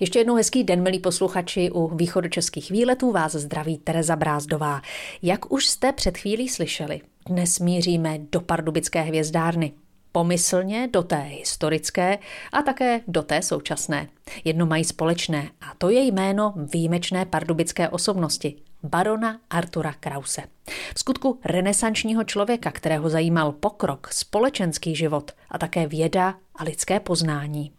Ještě 0.00 0.18
jednou 0.18 0.34
hezký 0.34 0.64
den, 0.64 0.82
milí 0.82 0.98
posluchači. 0.98 1.70
U 1.70 1.96
východočeských 1.96 2.70
výletů 2.70 3.12
vás 3.12 3.32
zdraví 3.32 3.78
Tereza 3.78 4.16
Brázdová. 4.16 4.82
Jak 5.22 5.52
už 5.52 5.66
jste 5.66 5.92
před 5.92 6.18
chvílí 6.18 6.48
slyšeli, 6.48 7.00
dnes 7.26 7.58
míříme 7.58 8.18
do 8.32 8.40
pardubické 8.40 9.00
hvězdárny. 9.00 9.72
Pomyslně 10.12 10.88
do 10.92 11.02
té 11.02 11.16
historické 11.16 12.18
a 12.52 12.62
také 12.62 13.00
do 13.08 13.22
té 13.22 13.42
současné. 13.42 14.08
Jedno 14.44 14.66
mají 14.66 14.84
společné 14.84 15.50
a 15.60 15.74
to 15.78 15.90
je 15.90 16.04
jméno 16.04 16.54
výjimečné 16.72 17.26
pardubické 17.26 17.88
osobnosti, 17.88 18.56
barona 18.82 19.40
Artura 19.50 19.92
Krause. 20.00 20.42
V 20.94 20.98
skutku 20.98 21.40
renesančního 21.44 22.24
člověka, 22.24 22.70
kterého 22.70 23.08
zajímal 23.08 23.52
pokrok, 23.52 24.08
společenský 24.12 24.96
život 24.96 25.32
a 25.50 25.58
také 25.58 25.86
věda 25.86 26.34
a 26.56 26.64
lidské 26.64 27.00
poznání. 27.00 27.72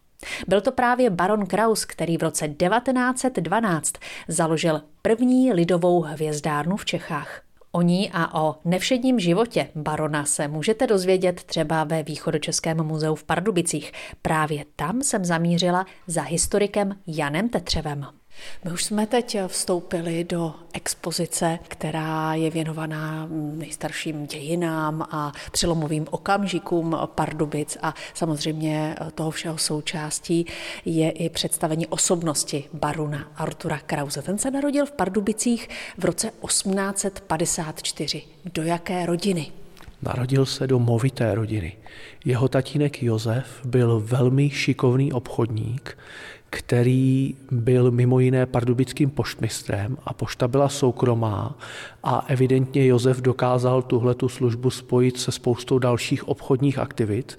Byl 0.47 0.61
to 0.61 0.71
právě 0.71 1.09
baron 1.09 1.45
Kraus, 1.45 1.85
který 1.85 2.17
v 2.17 2.23
roce 2.23 2.47
1912 2.47 3.93
založil 4.27 4.81
první 5.01 5.53
lidovou 5.53 6.01
hvězdárnu 6.01 6.77
v 6.77 6.85
Čechách. 6.85 7.41
O 7.71 7.81
ní 7.81 8.11
a 8.13 8.41
o 8.41 8.55
nevšedním 8.65 9.19
životě 9.19 9.67
barona 9.75 10.25
se 10.25 10.47
můžete 10.47 10.87
dozvědět 10.87 11.43
třeba 11.43 11.83
ve 11.83 12.03
Východočeském 12.03 12.83
muzeu 12.83 13.15
v 13.15 13.23
Pardubicích. 13.23 13.91
Právě 14.21 14.65
tam 14.75 15.01
jsem 15.01 15.25
zamířila 15.25 15.85
za 16.07 16.21
historikem 16.21 16.95
Janem 17.07 17.49
Tetřevem. 17.49 18.18
My 18.65 18.71
už 18.71 18.83
jsme 18.83 19.07
teď 19.07 19.37
vstoupili 19.47 20.23
do 20.23 20.55
expozice, 20.73 21.59
která 21.67 22.33
je 22.33 22.49
věnovaná 22.49 23.27
nejstarším 23.31 24.27
dějinám 24.27 25.01
a 25.11 25.31
přelomovým 25.51 26.05
okamžikům 26.11 26.97
Pardubic 27.05 27.77
a 27.81 27.93
samozřejmě 28.13 28.95
toho 29.15 29.31
všeho 29.31 29.57
součástí 29.57 30.45
je 30.85 31.11
i 31.11 31.29
představení 31.29 31.87
osobnosti 31.87 32.63
baruna 32.73 33.31
Artura 33.35 33.79
Krause. 33.85 34.21
Ten 34.21 34.37
se 34.37 34.51
narodil 34.51 34.85
v 34.85 34.91
Pardubicích 34.91 35.69
v 35.97 36.05
roce 36.05 36.31
1854. 36.47 38.21
Do 38.53 38.63
jaké 38.63 39.05
rodiny? 39.05 39.51
Narodil 40.01 40.45
se 40.45 40.67
do 40.67 40.79
movité 40.79 41.35
rodiny. 41.35 41.77
Jeho 42.25 42.47
tatínek 42.47 43.03
Josef 43.03 43.65
byl 43.65 43.99
velmi 44.05 44.49
šikovný 44.49 45.13
obchodník, 45.13 45.97
který 46.49 47.35
byl 47.51 47.91
mimo 47.91 48.19
jiné 48.19 48.45
pardubickým 48.45 49.09
poštmistrem 49.09 49.97
a 50.05 50.13
pošta 50.13 50.47
byla 50.47 50.69
soukromá 50.69 51.57
a 52.03 52.25
evidentně 52.27 52.85
Josef 52.85 53.21
dokázal 53.21 53.81
tuhletu 53.81 54.29
službu 54.29 54.69
spojit 54.69 55.19
se 55.19 55.31
spoustou 55.31 55.79
dalších 55.79 56.27
obchodních 56.27 56.79
aktivit 56.79 57.37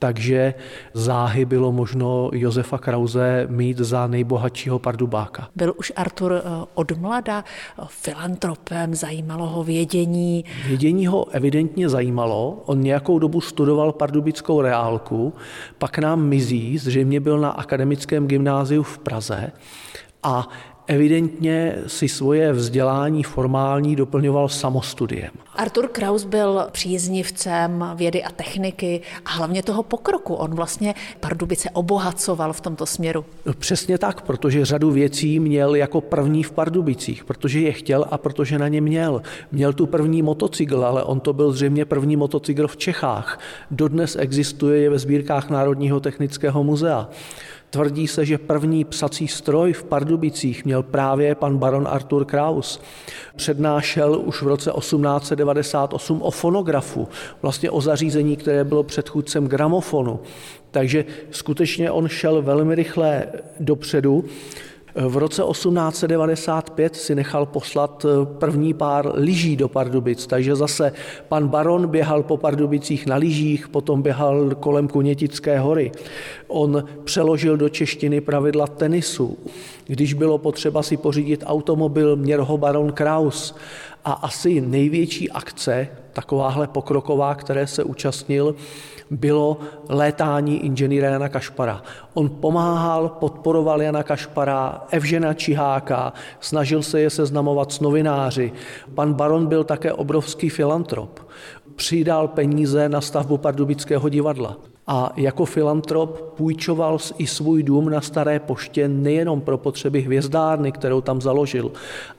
takže 0.00 0.54
záhy 0.94 1.44
bylo 1.44 1.72
možno 1.72 2.30
Josefa 2.32 2.78
Krause 2.78 3.46
mít 3.50 3.78
za 3.78 4.06
nejbohatšího 4.06 4.78
pardubáka. 4.78 5.48
Byl 5.56 5.74
už 5.76 5.92
Artur 5.96 6.32
eh, 6.32 6.66
od 6.74 6.92
mlada 6.98 7.44
eh, 7.44 7.84
filantropem, 7.88 8.94
zajímalo 8.94 9.46
ho 9.46 9.64
vědění? 9.64 10.44
Vědění 10.66 11.06
ho 11.06 11.28
evidentně 11.30 11.88
zajímalo. 11.88 12.62
On 12.66 12.80
nějakou 12.80 13.18
dobu 13.18 13.40
studoval 13.40 13.92
pardubickou 13.92 14.60
reálku, 14.60 15.32
pak 15.78 15.98
nám 15.98 16.22
mizí, 16.22 16.78
zřejmě 16.78 17.20
byl 17.20 17.38
na 17.38 17.50
akademickém 17.50 18.26
gymnáziu 18.26 18.82
v 18.82 18.98
Praze 18.98 19.52
a 20.22 20.48
evidentně 20.90 21.74
si 21.86 22.08
svoje 22.08 22.52
vzdělání 22.52 23.22
formální 23.22 23.96
doplňoval 23.96 24.48
samostudiem. 24.48 25.30
Artur 25.56 25.88
Kraus 25.88 26.24
byl 26.24 26.66
příznivcem 26.72 27.84
vědy 27.94 28.24
a 28.24 28.30
techniky 28.30 29.00
a 29.24 29.30
hlavně 29.30 29.62
toho 29.62 29.82
pokroku. 29.82 30.34
On 30.34 30.54
vlastně 30.54 30.94
Pardubice 31.20 31.70
obohacoval 31.70 32.52
v 32.52 32.60
tomto 32.60 32.86
směru. 32.86 33.24
No, 33.46 33.52
přesně 33.52 33.98
tak, 33.98 34.22
protože 34.22 34.64
řadu 34.64 34.90
věcí 34.90 35.40
měl 35.40 35.74
jako 35.74 36.00
první 36.00 36.42
v 36.42 36.52
Pardubicích, 36.52 37.24
protože 37.24 37.60
je 37.60 37.72
chtěl 37.72 38.04
a 38.10 38.18
protože 38.18 38.58
na 38.58 38.68
ně 38.68 38.80
měl. 38.80 39.22
Měl 39.52 39.72
tu 39.72 39.86
první 39.86 40.22
motocykl, 40.22 40.84
ale 40.84 41.04
on 41.04 41.20
to 41.20 41.32
byl 41.32 41.52
zřejmě 41.52 41.84
první 41.84 42.16
motocykl 42.16 42.68
v 42.68 42.76
Čechách. 42.76 43.40
Dodnes 43.70 44.16
existuje 44.16 44.80
je 44.80 44.90
ve 44.90 44.98
sbírkách 44.98 45.50
Národního 45.50 46.00
technického 46.00 46.64
muzea. 46.64 47.08
Tvrdí 47.70 48.08
se, 48.08 48.24
že 48.24 48.38
první 48.38 48.84
psací 48.84 49.28
stroj 49.28 49.72
v 49.72 49.82
Pardubicích 49.82 50.64
měl 50.64 50.82
právě 50.82 51.34
pan 51.34 51.58
baron 51.58 51.88
Artur 51.90 52.24
Kraus. 52.24 52.80
Přednášel 53.36 54.22
už 54.24 54.42
v 54.42 54.46
roce 54.46 54.72
1898 54.78 56.22
o 56.22 56.30
fonografu, 56.30 57.08
vlastně 57.42 57.70
o 57.70 57.80
zařízení, 57.80 58.36
které 58.36 58.64
bylo 58.64 58.82
předchůdcem 58.82 59.48
gramofonu. 59.48 60.20
Takže 60.70 61.04
skutečně 61.30 61.90
on 61.90 62.08
šel 62.08 62.42
velmi 62.42 62.74
rychle 62.74 63.26
dopředu. 63.60 64.24
V 64.94 65.16
roce 65.16 65.42
1895 65.50 66.96
si 66.96 67.14
nechal 67.14 67.46
poslat 67.46 68.04
eh, 68.04 68.26
první 68.38 68.74
pár 68.74 69.12
lyží 69.14 69.56
do 69.56 69.68
Pardubic, 69.68 70.26
takže 70.26 70.56
zase 70.56 70.92
pan 71.28 71.48
baron 71.48 71.86
běhal 71.86 72.22
po 72.22 72.36
Pardubicích 72.36 73.06
na 73.06 73.16
lyžích, 73.16 73.68
potom 73.68 74.02
běhal 74.02 74.54
kolem 74.54 74.88
Kunětické 74.88 75.58
hory. 75.58 75.92
On 76.48 76.84
přeložil 77.04 77.56
do 77.56 77.68
češtiny 77.68 78.20
pravidla 78.20 78.66
tenisu. 78.66 79.38
Když 79.86 80.14
bylo 80.14 80.38
potřeba 80.38 80.82
si 80.82 80.96
pořídit 80.96 81.44
automobil, 81.46 82.16
měl 82.16 82.44
ho 82.44 82.58
baron 82.58 82.92
Kraus. 82.92 83.54
A 84.04 84.12
asi 84.12 84.60
největší 84.60 85.30
akce, 85.30 85.88
takováhle 86.12 86.66
pokroková, 86.66 87.34
které 87.34 87.66
se 87.66 87.84
účastnil, 87.84 88.54
bylo 89.10 89.58
létání 89.88 90.64
inženýra 90.64 91.08
Jana 91.08 91.28
Kašpara. 91.28 91.82
On 92.14 92.28
pomáhal, 92.28 93.08
podporoval 93.08 93.82
Jana 93.82 94.02
Kašpara, 94.02 94.86
Evžena 94.90 95.34
Čiháka, 95.34 96.12
snažil 96.40 96.82
se 96.82 97.00
je 97.00 97.10
seznamovat 97.10 97.72
s 97.72 97.80
novináři. 97.80 98.52
Pan 98.94 99.14
Baron 99.14 99.46
byl 99.46 99.64
také 99.64 99.92
obrovský 99.92 100.48
filantrop. 100.48 101.20
Přidal 101.76 102.28
peníze 102.28 102.88
na 102.88 103.00
stavbu 103.00 103.38
Pardubického 103.38 104.08
divadla. 104.08 104.56
A 104.86 105.12
jako 105.16 105.44
filantrop 105.44 106.34
půjčoval 106.36 106.98
i 107.18 107.26
svůj 107.26 107.62
dům 107.62 107.90
na 107.90 108.00
Staré 108.00 108.38
poště 108.38 108.88
nejenom 108.88 109.40
pro 109.40 109.58
potřeby 109.58 110.00
hvězdárny, 110.00 110.72
kterou 110.72 111.00
tam 111.00 111.20
založil, 111.20 111.72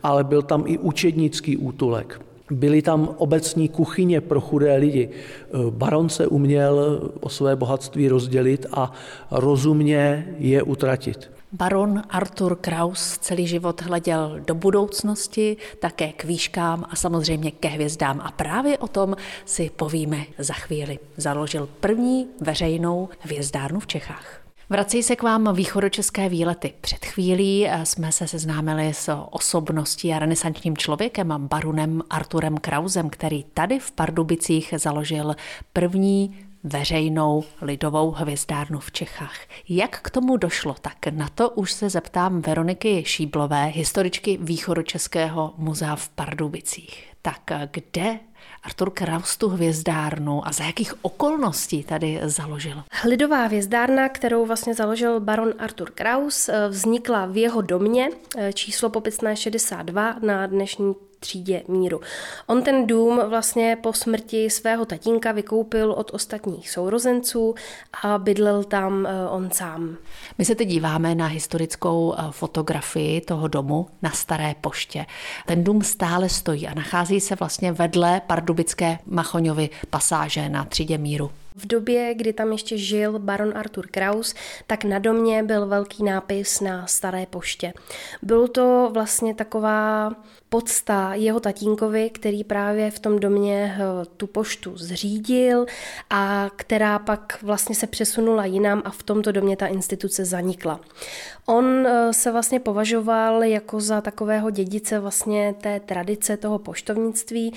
ale 0.03 0.23
byl 0.23 0.41
tam 0.41 0.63
i 0.67 0.77
učednický 0.77 1.57
útulek. 1.57 2.21
Byly 2.51 2.81
tam 2.81 3.09
obecní 3.17 3.69
kuchyně 3.69 4.21
pro 4.21 4.41
chudé 4.41 4.75
lidi. 4.75 5.09
Baron 5.69 6.09
se 6.09 6.27
uměl 6.27 7.01
o 7.19 7.29
své 7.29 7.55
bohatství 7.55 8.07
rozdělit 8.07 8.65
a 8.71 8.91
rozumně 9.31 10.35
je 10.37 10.63
utratit. 10.63 11.31
Baron 11.51 12.01
Arthur 12.09 12.55
Kraus 12.55 13.17
celý 13.17 13.47
život 13.47 13.81
hleděl 13.81 14.39
do 14.47 14.55
budoucnosti, 14.55 15.57
také 15.79 16.11
k 16.11 16.23
výškám 16.23 16.85
a 16.89 16.95
samozřejmě 16.95 17.51
ke 17.51 17.67
hvězdám. 17.67 18.21
A 18.23 18.31
právě 18.31 18.77
o 18.77 18.87
tom 18.87 19.15
si 19.45 19.71
povíme 19.75 20.25
za 20.37 20.53
chvíli. 20.53 20.99
Založil 21.17 21.69
první 21.79 22.27
veřejnou 22.41 23.09
hvězdárnu 23.19 23.79
v 23.79 23.87
Čechách. 23.87 24.41
Vrací 24.71 25.03
se 25.03 25.15
k 25.15 25.23
vám 25.23 25.55
východočeské 25.55 26.29
výlety. 26.29 26.73
Před 26.81 27.05
chvílí 27.05 27.67
eh, 27.67 27.85
jsme 27.85 28.11
se 28.11 28.27
seznámili 28.27 28.93
s 28.93 29.13
osobností 29.29 30.13
a 30.13 30.19
renesančním 30.19 30.77
člověkem, 30.77 31.33
barunem 31.37 32.01
Arturem 32.09 32.57
Krausem, 32.57 33.09
který 33.09 33.43
tady 33.43 33.79
v 33.79 33.91
Pardubicích 33.91 34.73
založil 34.77 35.35
první 35.73 36.39
veřejnou 36.63 37.43
lidovou 37.61 38.11
hvězdárnu 38.11 38.79
v 38.79 38.91
Čechách. 38.91 39.35
Jak 39.69 40.01
k 40.01 40.09
tomu 40.09 40.37
došlo, 40.37 40.75
tak 40.81 41.07
na 41.07 41.29
to 41.35 41.49
už 41.49 41.71
se 41.71 41.89
zeptám 41.89 42.41
Veroniky 42.41 43.03
Šíblové, 43.05 43.65
historičky 43.65 44.37
Východočeského 44.41 45.53
muzea 45.57 45.95
v 45.95 46.09
Pardubicích. 46.09 47.13
Tak 47.21 47.51
eh, 47.51 47.69
kde 47.71 48.19
Artur 48.63 48.89
Kraus 48.89 49.37
tu 49.37 49.49
hvězdárnu 49.49 50.47
a 50.47 50.51
za 50.51 50.63
jakých 50.63 50.93
okolností 51.01 51.83
tady 51.83 52.19
založil? 52.23 52.83
Lidová 53.07 53.45
hvězdárna, 53.45 54.09
kterou 54.09 54.45
vlastně 54.45 54.73
založil 54.73 55.19
baron 55.19 55.53
Artur 55.59 55.91
Kraus, 55.91 56.49
eh, 56.49 56.67
vznikla 56.67 57.25
v 57.25 57.37
jeho 57.37 57.61
domě, 57.61 58.09
eh, 58.37 58.53
číslo 58.53 58.89
popisné 58.89 59.35
62 59.35 60.15
na 60.21 60.47
dnešní 60.47 60.95
třídě 61.21 61.63
míru. 61.67 62.01
On 62.47 62.63
ten 62.63 62.87
dům 62.87 63.21
vlastně 63.27 63.77
po 63.83 63.93
smrti 63.93 64.49
svého 64.49 64.85
tatínka 64.85 65.31
vykoupil 65.31 65.91
od 65.91 66.13
ostatních 66.13 66.69
sourozenců 66.69 67.55
a 68.03 68.17
bydlel 68.17 68.63
tam 68.63 69.05
eh, 69.05 69.29
on 69.29 69.51
sám. 69.51 69.97
My 70.37 70.45
se 70.45 70.55
teď 70.55 70.67
díváme 70.67 71.15
na 71.15 71.27
historickou 71.27 72.13
eh, 72.13 72.23
fotografii 72.31 73.21
toho 73.21 73.47
domu 73.47 73.87
na 74.01 74.11
Staré 74.11 74.55
poště. 74.61 75.05
Ten 75.45 75.63
dům 75.63 75.81
stále 75.81 76.29
stojí 76.29 76.67
a 76.67 76.73
nachází 76.73 77.19
se 77.19 77.35
vlastně 77.35 77.71
vedle 77.71 78.21
pardubické 78.27 78.97
Machoňovy 79.05 79.69
pasáže 79.89 80.49
na 80.49 80.65
třídě 80.65 80.97
míru. 80.97 81.31
V 81.55 81.67
době, 81.67 82.13
kdy 82.13 82.33
tam 82.33 82.51
ještě 82.51 82.77
žil 82.77 83.19
baron 83.19 83.57
Arthur 83.57 83.87
Kraus, 83.87 84.33
tak 84.67 84.83
na 84.83 84.99
domě 84.99 85.43
byl 85.43 85.67
velký 85.67 86.03
nápis 86.03 86.59
na 86.59 86.87
staré 86.87 87.25
poště. 87.25 87.73
Byl 88.21 88.47
to 88.47 88.89
vlastně 88.93 89.35
taková 89.35 90.11
podsta 90.49 91.13
jeho 91.13 91.39
tatínkovi, 91.39 92.09
který 92.09 92.43
právě 92.43 92.91
v 92.91 92.99
tom 92.99 93.19
domě 93.19 93.75
eh, 93.77 94.05
tu 94.17 94.27
poštu 94.27 94.77
zřídil 94.77 95.65
a 96.09 96.49
která 96.55 96.99
pak 96.99 97.37
vlastně 97.41 97.75
se 97.75 97.87
přesunula 97.87 98.45
jinam 98.45 98.81
a 98.85 98.89
v 98.89 99.03
tomto 99.03 99.31
domě 99.31 99.57
ta 99.57 99.67
instituce 99.67 100.25
zanikla. 100.25 100.79
On 101.45 101.87
eh, 101.87 102.13
se 102.13 102.31
vlastně 102.31 102.59
považoval 102.59 103.43
jako 103.43 103.79
za 103.79 104.01
takového 104.01 104.49
dědice 104.49 104.99
vlastně 104.99 105.55
té 105.61 105.79
tradice 105.79 106.37
toho 106.37 106.59
poštovnictví 106.59 107.53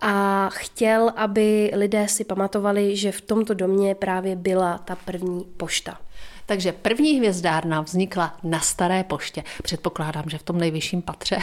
a 0.00 0.48
chtěl, 0.52 1.12
aby 1.16 1.70
lidé 1.74 2.08
si 2.08 2.24
pamatovali, 2.24 2.96
že 2.96 3.12
v 3.12 3.20
tomto 3.20 3.54
domě 3.54 3.94
právě 3.94 4.36
byla 4.36 4.78
ta 4.78 4.96
první 4.96 5.44
pošta. 5.56 5.98
Takže 6.46 6.72
první 6.72 7.18
hvězdárna 7.18 7.80
vznikla 7.80 8.36
na 8.42 8.60
Staré 8.60 9.04
poště. 9.04 9.42
Předpokládám, 9.62 10.24
že 10.26 10.38
v 10.38 10.42
tom 10.42 10.58
nejvyšším 10.58 11.02
patře. 11.02 11.38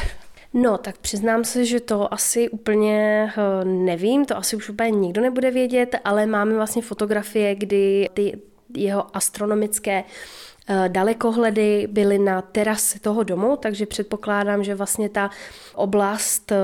No, 0.53 0.77
tak 0.77 0.97
přiznám 0.97 1.43
se, 1.43 1.65
že 1.65 1.79
to 1.79 2.13
asi 2.13 2.49
úplně 2.49 3.27
eh, 3.37 3.65
nevím, 3.65 4.25
to 4.25 4.37
asi 4.37 4.55
už 4.55 4.69
úplně 4.69 4.91
nikdo 4.91 5.21
nebude 5.21 5.51
vědět, 5.51 5.95
ale 6.05 6.25
máme 6.25 6.55
vlastně 6.55 6.81
fotografie, 6.81 7.55
kdy 7.55 8.09
ty 8.13 8.41
jeho 8.75 9.17
astronomické 9.17 10.03
dalekohledy 10.87 11.87
byly 11.91 12.19
na 12.19 12.41
terase 12.41 12.99
toho 12.99 13.23
domu, 13.23 13.57
takže 13.61 13.85
předpokládám, 13.85 14.63
že 14.63 14.75
vlastně 14.75 15.09
ta 15.09 15.29
oblast 15.75 16.51
eh, 16.51 16.55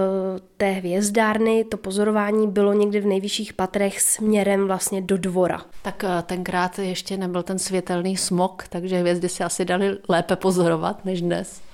té 0.58 0.72
hvězdárny, 0.72 1.64
to 1.64 1.78
pozorování 1.78 2.48
bylo 2.48 2.74
někdy 2.74 3.00
v 3.00 3.06
nejvyšších 3.06 3.54
patrech 3.54 4.02
směrem 4.02 4.68
vlastně 4.68 5.02
do 5.02 5.18
dvora. 5.18 5.62
Tak 5.82 6.04
tenkrát 6.26 6.80
ještě 6.80 7.18
nebyl 7.18 7.44
ten 7.44 7.60
světelný 7.60 8.18
smog, 8.18 8.64
takže 8.70 8.98
hvězdy 8.98 9.30
si 9.30 9.44
asi 9.44 9.66
dali 9.66 9.98
lépe 10.10 10.36
pozorovat 10.36 11.06
než 11.06 11.22
dnes. 11.22 11.67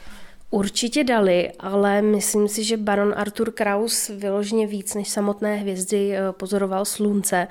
Určitě 0.53 1.03
dali, 1.03 1.51
ale 1.59 2.01
myslím 2.01 2.47
si, 2.47 2.63
že 2.63 2.77
baron 2.77 3.13
Arthur 3.17 3.51
Kraus 3.51 4.07
vyloženě 4.07 4.67
víc 4.67 4.93
než 4.93 5.09
samotné 5.09 5.55
hvězdy 5.55 6.15
eh, 6.15 6.31
pozoroval 6.31 6.85
slunce. 6.85 7.47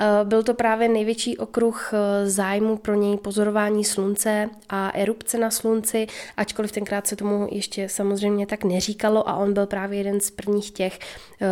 Eh, 0.00 0.06
byl 0.24 0.42
to 0.42 0.54
právě 0.54 0.88
největší 0.88 1.38
okruh 1.38 1.92
eh, 1.94 2.28
zájmu 2.30 2.76
pro 2.76 2.94
něj 2.94 3.16
pozorování 3.16 3.84
slunce 3.84 4.50
a 4.68 4.90
erupce 4.94 5.38
na 5.38 5.50
slunci, 5.50 6.06
ačkoliv 6.36 6.72
tenkrát 6.72 7.06
se 7.06 7.16
tomu 7.16 7.48
ještě 7.50 7.88
samozřejmě 7.88 8.46
tak 8.46 8.64
neříkalo 8.64 9.28
a 9.28 9.36
on 9.36 9.52
byl 9.52 9.66
právě 9.66 9.98
jeden 9.98 10.20
z 10.20 10.30
prvních 10.30 10.70
těch, 10.70 10.98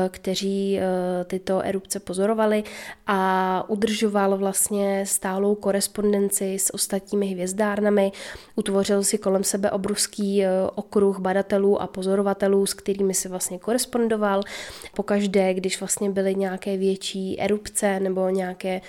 kteří 0.08 0.81
tyto 1.26 1.61
erupce 1.61 2.00
pozorovali 2.00 2.64
a 3.06 3.64
udržoval 3.69 4.38
vlastně 4.38 5.06
stálou 5.06 5.55
korespondenci 5.55 6.58
s 6.58 6.75
ostatními 6.75 7.26
hvězdárnami, 7.26 8.12
utvořil 8.56 9.05
si 9.05 9.19
kolem 9.19 9.44
sebe 9.44 9.70
obrovský 9.70 10.43
okruh 10.75 10.89
okruh 10.90 11.19
badatelů 11.19 11.82
a 11.82 11.87
pozorovatelů, 11.87 12.66
s 12.66 12.75
kterými 12.75 13.14
si 13.14 13.28
vlastně 13.28 13.58
korespondoval. 13.58 14.42
Pokaždé, 14.94 15.54
když 15.54 15.81
vlastně 15.81 16.10
byly 16.10 16.34
nějaké 16.34 16.76
větší 16.76 17.40
erupce 17.40 18.00
nebo 18.00 18.28
nějaké 18.28 18.81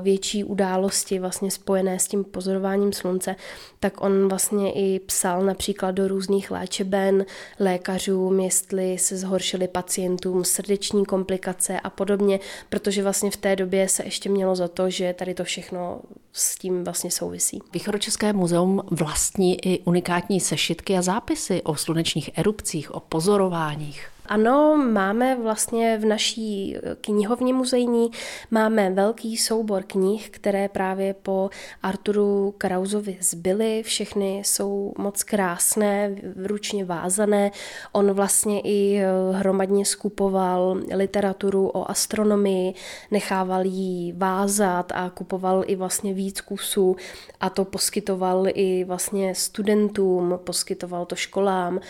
větší 0.00 0.44
události 0.44 1.18
vlastně 1.18 1.50
spojené 1.50 1.98
s 1.98 2.08
tím 2.08 2.24
pozorováním 2.24 2.92
slunce, 2.92 3.36
tak 3.80 4.00
on 4.00 4.28
vlastně 4.28 4.72
i 4.72 4.98
psal 4.98 5.42
například 5.42 5.90
do 5.90 6.08
různých 6.08 6.50
léčeben 6.50 7.26
lékařům, 7.60 8.40
jestli 8.40 8.98
se 8.98 9.16
zhoršily 9.16 9.68
pacientům 9.68 10.44
srdeční 10.44 11.04
komplikace 11.04 11.80
a 11.80 11.90
podobně, 11.90 12.40
protože 12.68 13.02
vlastně 13.02 13.30
v 13.30 13.36
té 13.36 13.56
době 13.56 13.88
se 13.88 14.04
ještě 14.04 14.28
mělo 14.28 14.56
za 14.56 14.68
to, 14.68 14.90
že 14.90 15.14
tady 15.18 15.34
to 15.34 15.44
všechno 15.44 16.00
s 16.32 16.58
tím 16.58 16.84
vlastně 16.84 17.10
souvisí. 17.10 17.60
Východočeské 17.72 18.32
muzeum 18.32 18.82
vlastní 18.90 19.66
i 19.66 19.78
unikátní 19.78 20.40
sešitky 20.40 20.96
a 20.96 21.02
zápisy 21.02 21.62
o 21.62 21.76
slunečních 21.76 22.30
erupcích, 22.38 22.94
o 22.94 23.00
pozorováních. 23.00 24.11
Ano, 24.26 24.76
máme 24.76 25.36
vlastně 25.36 25.98
v 25.98 26.04
naší 26.04 26.76
knihovně 27.00 27.54
muzejní 27.54 28.10
máme 28.50 28.90
velký 28.90 29.36
soubor 29.36 29.82
knih, 29.82 30.30
které 30.30 30.68
právě 30.68 31.14
po 31.14 31.50
Arturu 31.82 32.54
Krausovi 32.58 33.18
zbyly. 33.20 33.82
Všechny 33.82 34.38
jsou 34.38 34.92
moc 34.98 35.22
krásné, 35.22 36.16
ručně 36.46 36.84
vázané. 36.84 37.50
On 37.92 38.12
vlastně 38.12 38.60
i 38.60 38.98
eh, 38.98 39.06
hromadně 39.32 39.84
skupoval 39.84 40.80
literaturu 40.94 41.68
o 41.68 41.90
astronomii, 41.90 42.74
nechával 43.10 43.64
ji 43.64 44.12
vázat 44.12 44.92
a 44.94 45.10
kupoval 45.10 45.64
i 45.66 45.76
vlastně 45.76 46.14
víc 46.14 46.40
kusů 46.40 46.96
a 47.40 47.50
to 47.50 47.64
poskytoval 47.64 48.46
i 48.48 48.84
vlastně 48.84 49.34
studentům, 49.34 50.40
poskytoval 50.44 51.06
to 51.06 51.16
školám. 51.16 51.80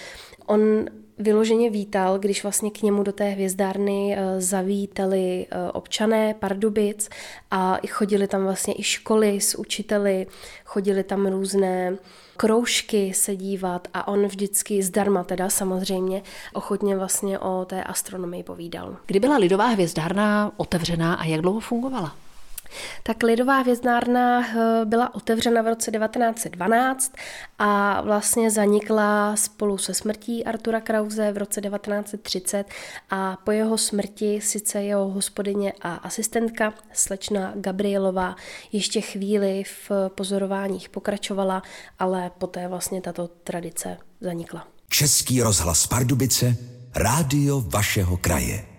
On 0.46 0.60
vyloženě 1.18 1.70
vítal, 1.70 2.18
když 2.18 2.42
vlastně 2.42 2.70
k 2.70 2.82
němu 2.82 3.02
do 3.02 3.12
té 3.12 3.24
hvězdárny 3.24 4.16
eh, 4.16 4.40
zavítali 4.40 5.46
eh, 5.50 5.70
občané 5.72 6.34
Pardubic 6.34 7.08
a 7.50 7.78
chodili 7.88 8.26
tam 8.26 8.44
vlastně 8.44 8.74
i 8.78 8.82
školy 8.82 9.40
s 9.40 9.58
učiteli, 9.58 10.26
chodili 10.64 11.04
tam 11.04 11.26
různé 11.26 11.96
kroužky 12.36 13.12
se 13.14 13.36
dívat 13.36 13.88
a 13.94 14.08
on 14.08 14.26
vždycky 14.26 14.82
zdarma 14.82 15.24
teda 15.24 15.48
samozřejmě 15.48 16.22
ochotně 16.52 16.96
vlastně 16.96 17.38
o 17.38 17.64
té 17.64 17.84
astronomii 17.84 18.42
povídal. 18.42 18.96
Kdy 19.06 19.20
byla 19.20 19.36
Lidová 19.36 19.66
hvězdárna 19.66 20.52
otevřená 20.56 21.14
a 21.14 21.24
jak 21.24 21.40
dlouho 21.40 21.60
fungovala? 21.60 22.16
Tak 23.02 23.22
Lidová 23.22 23.58
hvězdárna 23.58 24.40
eh, 24.46 24.84
byla 24.84 25.14
otevřena 25.14 25.62
v 25.62 25.66
roce 25.66 25.90
1912 25.90 27.12
a 27.58 28.00
vlastně 28.00 28.50
zanikla 28.50 29.36
spolu 29.36 29.78
se 29.78 29.94
smrtí 29.94 30.44
Artura 30.44 30.80
Krause 30.80 31.32
v 31.32 31.36
roce 31.36 31.60
1930 31.60 32.64
a 33.10 33.36
po 33.44 33.50
jeho 33.50 33.78
smrti 33.78 34.40
sice 34.40 34.82
jeho 34.82 35.08
hospodyně 35.08 35.72
a 35.82 35.94
asistentka 35.94 36.74
slečna 36.92 37.52
Gabrielová 37.56 38.36
ještě 38.72 39.00
chvíli 39.00 39.64
v 39.64 39.90
pozorováních 40.14 40.88
pokračovala, 40.88 41.62
ale 41.98 42.30
poté 42.38 42.68
vlastně 42.68 43.00
tato 43.00 43.28
tradice 43.28 43.98
zanikla. 44.20 44.66
Český 44.88 45.42
rozhlas 45.42 45.86
Pardubice, 45.86 46.56
rádio 46.94 47.60
vašeho 47.60 48.16
kraje. 48.16 48.71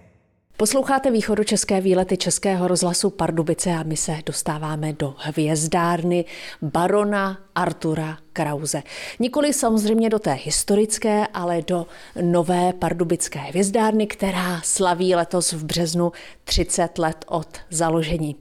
Posloucháte 0.58 1.12
východočeské 1.12 1.82
výlety 1.82 2.18
Českého 2.18 2.68
rozhlasu 2.68 3.10
Pardubice 3.10 3.70
a 3.72 3.84
my 3.84 3.98
se 3.98 4.18
dostáváme 4.26 4.94
do 4.94 5.16
hvězdárny 5.18 6.26
barona 6.62 7.38
Artura 7.56 8.18
Krause. 8.34 8.84
Nikoli 9.20 9.54
samozřejmě 9.54 10.10
do 10.10 10.20
té 10.20 10.34
historické, 10.34 11.28
ale 11.34 11.62
do 11.62 11.86
nové 12.22 12.74
pardubické 12.74 13.40
hvězdárny, 13.40 14.08
která 14.08 14.62
slaví 14.64 15.16
letos 15.16 15.54
v 15.54 15.66
březnu 15.66 16.12
30 16.44 16.98
let 16.98 17.26
od 17.28 17.48
založení. 17.70 18.36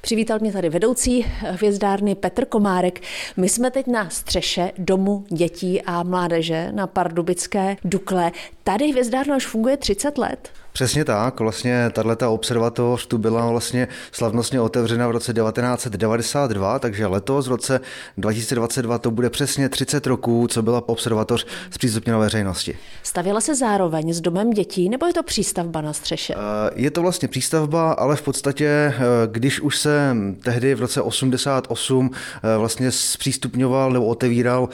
Přivítal 0.00 0.38
mě 0.40 0.52
tady 0.52 0.68
vedoucí 0.68 1.26
hvězdárny 1.40 2.14
Petr 2.14 2.44
Komárek. 2.44 3.00
My 3.36 3.48
jsme 3.48 3.70
teď 3.70 3.86
na 3.86 4.10
střeše 4.10 4.72
Domu 4.78 5.24
dětí 5.28 5.82
a 5.82 6.02
mládeže 6.02 6.72
na 6.72 6.86
pardubické 6.86 7.76
Dukle. 7.84 8.32
Tady 8.64 8.90
hvězdárna 8.90 9.36
už 9.36 9.46
funguje 9.46 9.76
30 9.76 10.18
let. 10.18 10.50
Přesně 10.76 11.04
tak, 11.04 11.40
vlastně 11.40 11.90
tato 11.92 12.34
observatoř 12.34 13.06
tu 13.06 13.18
byla 13.18 13.50
vlastně 13.50 13.88
slavnostně 14.12 14.60
otevřena 14.60 15.08
v 15.08 15.10
roce 15.10 15.32
1992, 15.32 16.78
takže 16.78 17.06
letos 17.06 17.46
v 17.46 17.50
roce 17.50 17.80
2022 18.16 18.98
to 18.98 19.10
bude 19.10 19.30
přesně 19.36 19.68
30 19.68 20.06
roků, 20.06 20.46
co 20.48 20.62
byla 20.62 20.88
observatoř 20.88 21.46
zpřístupněna 21.70 22.18
veřejnosti. 22.18 22.78
Stavěla 23.02 23.40
se 23.40 23.54
zároveň 23.54 24.12
s 24.12 24.20
domem 24.20 24.50
dětí, 24.50 24.88
nebo 24.88 25.06
je 25.06 25.12
to 25.12 25.22
přístavba 25.22 25.80
na 25.80 25.92
střeše? 25.92 26.34
Eh, 26.34 26.70
je 26.74 26.90
to 26.90 27.02
vlastně 27.02 27.28
přístavba, 27.28 27.92
ale 27.92 28.16
v 28.16 28.22
podstatě, 28.22 28.66
eh, 28.66 28.92
když 29.26 29.60
už 29.60 29.78
se 29.78 30.16
tehdy 30.44 30.74
v 30.74 30.80
roce 30.80 31.02
88 31.02 32.10
eh, 32.10 32.58
vlastně 32.58 32.90
zpřístupňoval 32.90 33.90
nebo 33.92 34.06
otevíral 34.06 34.68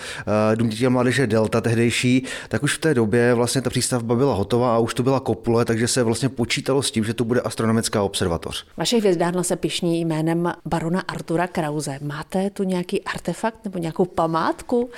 Dům 0.55 0.69
dětí 0.69 0.87
a 0.87 0.89
mládeže 0.89 1.27
Delta 1.27 1.61
tehdejší, 1.61 2.25
tak 2.49 2.63
už 2.63 2.77
v 2.77 2.81
té 2.81 2.95
době 2.95 3.35
vlastně 3.35 3.61
ta 3.61 3.71
přístavba 3.71 4.15
byla 4.15 4.35
hotová 4.35 4.77
a 4.77 4.79
už 4.79 4.95
to 4.95 5.03
byla 5.03 5.21
kopule, 5.21 5.65
takže 5.65 5.89
se 5.89 6.03
vlastně 6.03 6.29
počítalo 6.29 6.83
s 6.83 6.91
tím, 6.91 7.05
že 7.05 7.15
to 7.15 7.25
bude 7.25 7.41
astronomická 7.41 8.03
observatoř. 8.03 8.67
Vaše 8.77 8.97
hvězdárna 8.97 9.43
se 9.43 9.57
pišní 9.57 10.01
jménem 10.01 10.53
barona 10.65 11.01
Artura 11.01 11.47
Krause. 11.47 11.99
Máte 12.03 12.51
tu 12.51 12.63
nějaký 12.63 13.03
artefakt 13.03 13.65
nebo 13.65 13.79
nějakou 13.79 14.05
památku? 14.53 14.91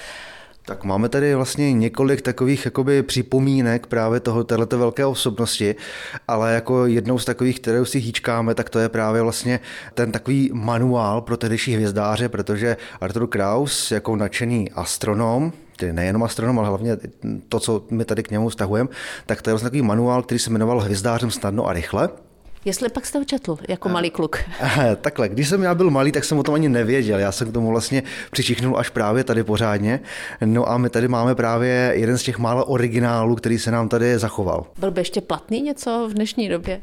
Tak 0.67 0.85
máme 0.85 1.09
tady 1.09 1.35
vlastně 1.35 1.73
několik 1.73 2.23
takových 2.23 2.65
jakoby 2.65 3.03
připomínek 3.03 3.87
právě 3.87 4.21
toho 4.21 4.45
této 4.45 4.79
velké 4.79 5.07
osobnosti, 5.07 5.75
ale 6.29 6.55
jako 6.55 6.87
jednou 6.87 7.19
z 7.19 7.25
takových, 7.25 7.61
které 7.61 7.87
si 7.87 7.99
hýčkáme, 7.99 8.55
tak 8.55 8.71
to 8.71 8.79
je 8.79 8.89
právě 8.89 9.23
vlastně 9.23 9.61
ten 9.95 10.13
takový 10.13 10.51
manuál 10.53 11.21
pro 11.21 11.37
tehdejší 11.37 11.75
hvězdáře, 11.75 12.29
protože 12.29 12.77
Arthur 13.01 13.27
Kraus 13.27 13.91
jako 13.91 14.17
nadšený 14.17 14.71
astronom, 14.71 15.53
tedy 15.77 15.93
nejenom 15.93 16.23
astronom, 16.23 16.59
ale 16.59 16.69
hlavně 16.69 16.97
to, 17.49 17.61
co 17.61 17.85
my 17.91 18.05
tady 18.05 18.23
k 18.23 18.31
němu 18.31 18.49
vztahujeme, 18.49 18.89
tak 19.27 19.43
to 19.43 19.51
je 19.51 19.55
vlastně 19.55 19.67
takový 19.67 19.83
manuál, 19.83 20.23
který 20.23 20.39
se 20.39 20.51
jmenoval 20.51 20.81
Hvězdářem 20.81 21.31
snadno 21.31 21.67
a 21.67 21.73
rychle. 21.73 22.09
Jestli 22.65 22.89
pak 22.89 23.07
jste 23.07 23.19
ho 23.19 23.25
četl 23.25 23.59
jako 23.69 23.89
malý 23.89 24.11
kluk. 24.11 24.39
Takhle, 25.01 25.29
když 25.29 25.49
jsem 25.49 25.63
já 25.63 25.75
byl 25.75 25.91
malý, 25.91 26.13
tak 26.13 26.25
jsem 26.25 26.39
o 26.39 26.43
tom 26.43 26.55
ani 26.55 26.69
nevěděl. 26.69 27.19
Já 27.19 27.33
jsem 27.33 27.51
k 27.51 27.53
tomu 27.53 27.69
vlastně 27.69 28.03
přičichnul 28.31 28.79
až 28.79 28.89
právě 28.89 29.25
tady 29.25 29.45
pořádně. 29.45 30.01
No 30.45 30.71
a 30.71 30.79
my 30.79 30.91
tady 30.91 31.09
máme 31.09 31.35
právě 31.35 31.93
jeden 31.95 32.19
z 32.19 32.23
těch 32.23 32.39
málo 32.39 32.65
originálů, 32.65 33.35
který 33.35 33.59
se 33.59 33.71
nám 33.71 33.89
tady 33.89 34.19
zachoval. 34.19 34.67
Byl 34.79 34.91
by 34.91 35.01
ještě 35.01 35.21
platný 35.21 35.61
něco 35.63 36.09
v 36.11 36.15
dnešní 36.15 36.49
době? 36.49 36.81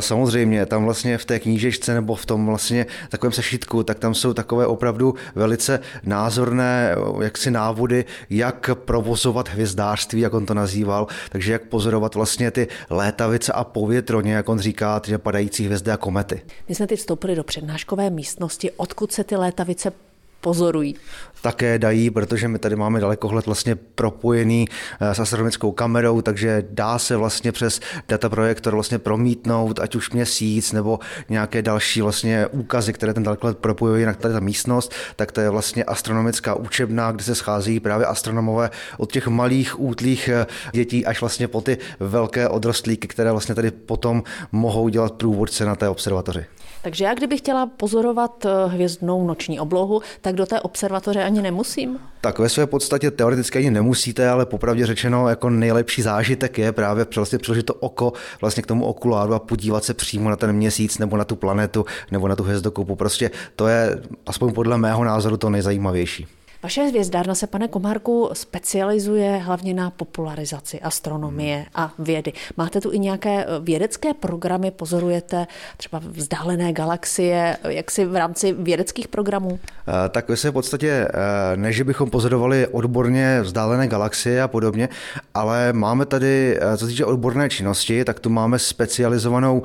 Samozřejmě, 0.00 0.66
tam 0.66 0.84
vlastně 0.84 1.18
v 1.18 1.24
té 1.24 1.38
knížečce 1.38 1.94
nebo 1.94 2.14
v 2.14 2.26
tom 2.26 2.46
vlastně 2.46 2.86
takovém 3.08 3.32
sešitku, 3.32 3.82
tak 3.82 3.98
tam 3.98 4.14
jsou 4.14 4.34
takové 4.34 4.66
opravdu 4.66 5.14
velice 5.34 5.80
názorné 6.04 6.94
jaksi 7.22 7.50
návody, 7.50 8.04
jak 8.30 8.70
provozovat 8.74 9.48
hvězdářství, 9.48 10.20
jak 10.20 10.34
on 10.34 10.46
to 10.46 10.54
nazýval, 10.54 11.06
takže 11.30 11.52
jak 11.52 11.62
pozorovat 11.62 12.14
vlastně 12.14 12.50
ty 12.50 12.68
létavice 12.90 13.52
a 13.52 13.64
povětroně, 13.64 14.34
jak 14.34 14.48
on 14.48 14.58
říká, 14.58 15.00
že 15.06 15.18
padající 15.18 15.64
hvězdy 15.64 15.90
a 15.90 15.96
komety. 15.96 16.42
My 16.68 16.74
jsme 16.74 16.86
teď 16.86 16.98
vstoupili 16.98 17.34
do 17.34 17.44
přednáškové 17.44 18.10
místnosti, 18.10 18.70
odkud 18.70 19.12
se 19.12 19.24
ty 19.24 19.36
létavice 19.36 19.92
pozorují? 20.40 20.96
Také 21.42 21.78
dají, 21.78 22.10
protože 22.10 22.48
my 22.48 22.58
tady 22.58 22.76
máme 22.76 23.00
dalekohled 23.00 23.46
vlastně 23.46 23.74
propojený 23.74 24.68
eh, 25.00 25.14
s 25.14 25.20
astronomickou 25.20 25.72
kamerou, 25.72 26.22
takže 26.22 26.64
dá 26.70 26.98
se 26.98 27.16
vlastně 27.16 27.52
přes 27.52 27.80
dataprojektor 28.08 28.74
vlastně 28.74 28.98
promítnout, 28.98 29.80
ať 29.80 29.94
už 29.94 30.10
měsíc 30.10 30.72
nebo 30.72 30.98
nějaké 31.28 31.62
další 31.62 32.02
vlastně 32.02 32.46
úkazy, 32.46 32.92
které 32.92 33.14
ten 33.14 33.22
dalekohled 33.22 33.58
propojuje 33.58 34.06
na 34.06 34.14
tady 34.14 34.34
ta 34.34 34.40
místnost, 34.40 34.92
tak 35.16 35.32
to 35.32 35.40
je 35.40 35.50
vlastně 35.50 35.84
astronomická 35.84 36.54
učebna, 36.54 37.12
kde 37.12 37.24
se 37.24 37.34
schází 37.34 37.80
právě 37.80 38.06
astronomové 38.06 38.70
od 38.98 39.12
těch 39.12 39.26
malých 39.26 39.80
útlých 39.80 40.28
eh, 40.28 40.46
dětí 40.72 41.06
až 41.06 41.20
vlastně 41.20 41.48
po 41.48 41.60
ty 41.60 41.78
velké 42.00 42.48
odrostlíky, 42.48 43.08
které 43.08 43.32
vlastně 43.32 43.54
tady 43.54 43.70
potom 43.70 44.22
mohou 44.52 44.88
dělat 44.88 45.12
průvodce 45.12 45.64
na 45.64 45.76
té 45.76 45.88
observatoři. 45.88 46.46
Takže 46.82 47.04
já 47.04 47.14
kdybych 47.14 47.40
chtěla 47.40 47.66
pozorovat 47.66 48.46
eh, 48.46 48.68
hvězdnou 48.68 49.26
noční 49.26 49.60
oblohu, 49.60 50.02
tak 50.20 50.34
do 50.34 50.46
té 50.46 50.60
observatoře 50.60 51.24
ani 51.24 51.42
nemusím? 51.42 51.98
Tak 52.20 52.38
ve 52.38 52.48
své 52.48 52.66
podstatě 52.66 53.10
teoreticky 53.10 53.58
ani 53.58 53.70
nemusíte, 53.70 54.28
ale 54.28 54.46
popravdě 54.46 54.86
řečeno 54.86 55.28
jako 55.28 55.50
nejlepší 55.50 56.02
zážitek 56.02 56.58
je 56.58 56.72
právě 56.72 57.06
vlastně 57.16 57.38
přiložit 57.38 57.66
to 57.66 57.74
oko 57.74 58.12
vlastně 58.40 58.62
k 58.62 58.66
tomu 58.66 58.84
okuláru 58.84 59.34
a 59.34 59.38
podívat 59.38 59.84
se 59.84 59.94
přímo 59.94 60.30
na 60.30 60.36
ten 60.36 60.52
měsíc 60.52 60.98
nebo 60.98 61.16
na 61.16 61.24
tu 61.24 61.36
planetu 61.36 61.84
nebo 62.10 62.28
na 62.28 62.36
tu 62.36 62.42
hvězdokupu. 62.42 62.96
Prostě 62.96 63.30
to 63.56 63.68
je 63.68 64.02
aspoň 64.26 64.52
podle 64.52 64.78
mého 64.78 65.04
názoru 65.04 65.36
to 65.36 65.50
nejzajímavější. 65.50 66.26
Vaše 66.62 66.82
hvězdárna 66.82 67.34
se, 67.34 67.46
pane 67.46 67.68
Komárku, 67.68 68.30
specializuje 68.32 69.36
hlavně 69.36 69.74
na 69.74 69.90
popularizaci 69.90 70.80
astronomie 70.80 71.56
hmm. 71.56 71.66
a 71.74 71.92
vědy. 71.98 72.32
Máte 72.56 72.80
tu 72.80 72.92
i 72.92 72.98
nějaké 72.98 73.44
eh, 73.44 73.46
vědecké 73.60 74.14
programy, 74.14 74.70
pozorujete 74.70 75.46
třeba 75.76 76.02
vzdálené 76.04 76.72
galaxie, 76.72 77.56
jak 77.68 77.90
si 77.90 78.04
v 78.04 78.16
rámci 78.16 78.52
vědeckých 78.52 79.08
programů? 79.08 79.58
Eh, 79.88 80.08
tak 80.08 80.24
se 80.34 80.50
v 80.50 80.52
podstatě, 80.52 80.88
eh, 80.90 81.56
ne, 81.56 81.72
že 81.72 81.84
bychom 81.84 82.10
pozorovali 82.10 82.66
odborně 82.66 83.40
vzdálené 83.40 83.88
galaxie 83.88 84.42
a 84.42 84.48
podobně, 84.48 84.88
ale 85.34 85.72
máme 85.72 86.06
tady, 86.06 86.58
co 86.76 86.84
se 86.84 86.90
týče 86.90 87.04
odborné 87.04 87.48
činnosti, 87.48 88.04
tak 88.04 88.20
tu 88.20 88.30
máme 88.30 88.58
specializovanou 88.58 89.62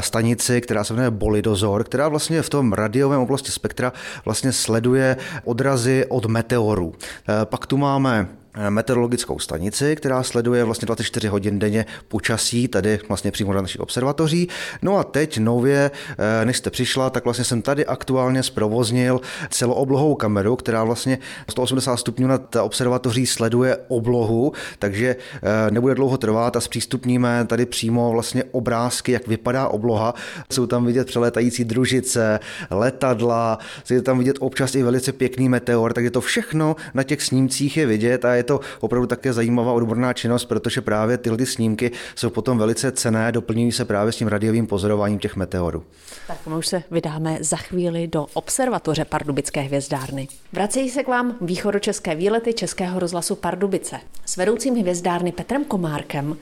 stanici, 0.00 0.60
která 0.60 0.84
se 0.84 0.94
jmenuje 0.94 1.10
Bolidozor, 1.10 1.84
která 1.84 2.08
vlastně 2.08 2.42
v 2.42 2.50
tom 2.50 2.72
radiovém 2.72 3.20
oblasti 3.20 3.52
spektra 3.52 3.92
vlastně 4.24 4.52
sleduje 4.52 5.16
odrazy 5.44 6.06
od 6.08 6.33
meteorů. 6.34 6.92
Eh, 6.98 7.44
pak 7.44 7.66
tu 7.66 7.76
máme 7.76 8.28
meteorologickou 8.70 9.38
stanici, 9.38 9.96
která 9.96 10.22
sleduje 10.22 10.64
vlastně 10.64 10.86
24 10.86 11.28
hodin 11.28 11.58
denně 11.58 11.86
počasí, 12.08 12.68
tady 12.68 12.98
vlastně 13.08 13.30
přímo 13.30 13.52
na 13.52 13.62
našich 13.62 13.80
observatoří. 13.80 14.48
No 14.82 14.98
a 14.98 15.04
teď 15.04 15.38
nově, 15.38 15.90
eh, 16.18 16.44
než 16.44 16.56
jste 16.56 16.70
přišla, 16.70 17.10
tak 17.10 17.24
vlastně 17.24 17.44
jsem 17.44 17.62
tady 17.62 17.86
aktuálně 17.86 18.42
zprovoznil 18.42 19.20
celooblohovou 19.50 20.14
kameru, 20.14 20.56
která 20.56 20.84
vlastně 20.84 21.18
180 21.50 21.96
stupňů 21.96 22.26
nad 22.26 22.56
observatoří 22.56 23.26
sleduje 23.26 23.76
oblohu, 23.88 24.52
takže 24.78 25.16
eh, 25.16 25.70
nebude 25.70 25.94
dlouho 25.94 26.16
trvat 26.16 26.56
a 26.56 26.60
zpřístupníme 26.60 27.44
tady 27.46 27.66
přímo 27.66 28.10
vlastně 28.10 28.44
obrázky, 28.44 29.12
jak 29.12 29.28
vypadá 29.28 29.68
obloha. 29.68 30.14
Jsou 30.52 30.66
tam 30.66 30.86
vidět 30.86 31.06
přelétající 31.06 31.64
družice, 31.64 32.40
letadla, 32.70 33.58
je 33.90 34.02
tam 34.02 34.18
vidět 34.18 34.36
občas 34.40 34.74
i 34.74 34.82
velice 34.82 35.12
pěkný 35.12 35.48
meteor, 35.48 35.92
takže 35.92 36.10
to 36.10 36.20
všechno 36.20 36.76
na 36.94 37.02
těch 37.02 37.22
snímcích 37.22 37.76
je 37.76 37.86
vidět 37.86 38.24
a 38.24 38.34
je 38.34 38.43
to 38.44 38.60
opravdu 38.80 39.06
také 39.06 39.32
zajímavá 39.32 39.72
odborná 39.72 40.12
činnost, 40.12 40.44
protože 40.44 40.80
právě 40.80 41.18
tyhle 41.18 41.38
ty 41.38 41.46
snímky 41.46 41.90
jsou 42.14 42.30
potom 42.30 42.58
velice 42.58 42.92
cené, 42.92 43.32
doplňují 43.32 43.72
se 43.72 43.84
právě 43.84 44.12
s 44.12 44.16
tím 44.16 44.28
radiovým 44.28 44.66
pozorováním 44.66 45.18
těch 45.18 45.36
meteorů. 45.36 45.84
Tak 46.26 46.46
my 46.46 46.54
už 46.54 46.66
se 46.66 46.82
vydáme 46.90 47.38
za 47.40 47.56
chvíli 47.56 48.06
do 48.06 48.26
observatoře 48.34 49.04
Pardubické 49.04 49.60
hvězdárny. 49.60 50.28
Vracejí 50.52 50.90
se 50.90 51.02
k 51.02 51.08
vám 51.08 51.36
východočeské 51.40 52.14
výlety 52.14 52.52
Českého 52.52 53.00
rozhlasu 53.00 53.34
Pardubice. 53.34 54.00
S 54.26 54.36
vedoucím 54.36 54.74
hvězdárny 54.74 55.32
Petrem 55.32 55.64
Komárkem 55.64 56.36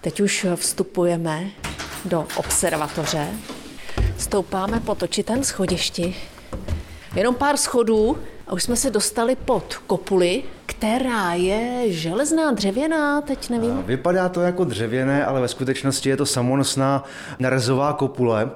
teď 0.00 0.20
už 0.20 0.46
vstupujeme 0.56 1.44
do 2.04 2.26
observatoře. 2.36 3.28
Stoupáme 4.18 4.80
po 4.80 4.94
točitém 4.94 5.44
schodišti. 5.44 6.14
Jenom 7.14 7.34
pár 7.34 7.56
schodů 7.56 8.18
a 8.46 8.52
už 8.52 8.62
jsme 8.62 8.76
se 8.76 8.90
dostali 8.90 9.36
pod 9.36 9.74
kopuli, 9.86 10.42
která 10.78 11.32
je 11.32 11.92
železná, 11.92 12.50
dřevěná, 12.50 13.20
teď 13.20 13.50
nevím. 13.50 13.82
Vypadá 13.86 14.28
to 14.28 14.40
jako 14.40 14.64
dřevěné, 14.64 15.24
ale 15.24 15.40
ve 15.40 15.48
skutečnosti 15.48 16.08
je 16.08 16.16
to 16.16 16.26
samonosná 16.26 17.04
narezová 17.38 17.92
kopule, 17.92 18.50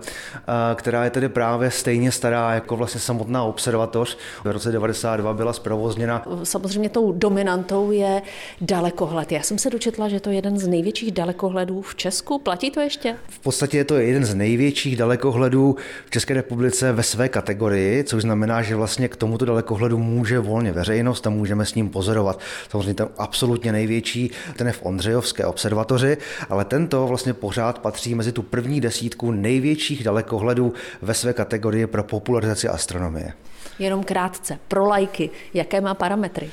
která 0.74 1.04
je 1.04 1.10
tedy 1.10 1.28
právě 1.28 1.70
stejně 1.70 2.12
stará 2.12 2.54
jako 2.54 2.76
vlastně 2.76 3.00
samotná 3.00 3.42
observatoř. 3.42 4.18
V 4.44 4.46
roce 4.46 4.72
92 4.72 5.34
byla 5.34 5.52
zprovozněna. 5.52 6.26
Samozřejmě 6.42 6.88
tou 6.88 7.12
dominantou 7.12 7.90
je 7.90 8.22
dalekohled. 8.60 9.32
Já 9.32 9.42
jsem 9.42 9.58
se 9.58 9.70
dočetla, 9.70 10.08
že 10.08 10.20
to 10.20 10.30
je 10.30 10.36
jeden 10.36 10.58
z 10.58 10.68
největších 10.68 11.12
dalekohledů 11.12 11.82
v 11.82 11.94
Česku. 11.94 12.38
Platí 12.38 12.70
to 12.70 12.80
ještě? 12.80 13.16
V 13.28 13.38
podstatě 13.38 13.76
je 13.76 13.84
to 13.84 13.96
jeden 13.96 14.24
z 14.24 14.34
největších 14.34 14.96
dalekohledů 14.96 15.76
v 16.06 16.10
České 16.10 16.34
republice 16.34 16.92
ve 16.92 17.02
své 17.02 17.28
kategorii, 17.28 18.04
což 18.04 18.22
znamená, 18.22 18.62
že 18.62 18.76
vlastně 18.76 19.08
k 19.08 19.16
tomuto 19.16 19.44
dalekohledu 19.44 19.98
může 19.98 20.38
volně 20.38 20.72
veřejnost 20.72 21.26
a 21.26 21.30
můžeme 21.30 21.66
s 21.66 21.74
ním 21.74 21.88
pozorovat 21.88 22.11
pozorovat. 22.12 22.38
Samozřejmě 22.70 22.94
ten 22.94 23.08
absolutně 23.18 23.72
největší, 23.72 24.30
ten 24.56 24.66
je 24.66 24.72
v 24.72 24.82
Ondřejovské 24.82 25.46
observatoři, 25.46 26.16
ale 26.48 26.64
tento 26.64 27.06
vlastně 27.06 27.32
pořád 27.32 27.78
patří 27.78 28.14
mezi 28.14 28.32
tu 28.32 28.42
první 28.42 28.80
desítku 28.80 29.30
největších 29.30 30.04
dalekohledů 30.04 30.72
ve 31.02 31.14
své 31.14 31.32
kategorii 31.32 31.86
pro 31.86 32.04
popularizaci 32.04 32.68
astronomie. 32.68 33.32
Jenom 33.78 34.04
krátce, 34.04 34.58
pro 34.68 34.84
lajky, 34.84 35.30
jaké 35.54 35.80
má 35.80 35.94
parametry? 35.94 36.50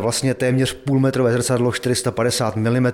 Vlastně 0.00 0.34
téměř 0.34 0.72
půlmetrové 0.72 1.32
zrcadlo 1.32 1.72
450 1.72 2.56
mm 2.56 2.86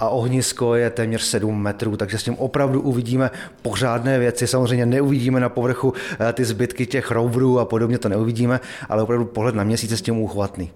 a 0.00 0.08
ohnisko 0.08 0.74
je 0.74 0.90
téměř 0.90 1.22
7 1.22 1.62
metrů, 1.62 1.96
takže 1.96 2.18
s 2.18 2.22
tím 2.22 2.34
opravdu 2.34 2.80
uvidíme 2.80 3.30
pořádné 3.62 4.18
věci. 4.18 4.46
Samozřejmě 4.46 4.86
neuvidíme 4.86 5.40
na 5.40 5.48
povrchu 5.48 5.92
eh, 6.20 6.32
ty 6.32 6.44
zbytky 6.44 6.86
těch 6.86 7.10
roverů 7.10 7.58
a 7.58 7.64
podobně, 7.64 7.98
to 7.98 8.08
neuvidíme, 8.08 8.60
ale 8.88 9.02
opravdu 9.02 9.24
pohled 9.24 9.54
na 9.54 9.64
měsíc 9.64 9.90
je 9.90 9.96
s 9.96 10.02
tím 10.02 10.18
uchvatný. 10.18 10.72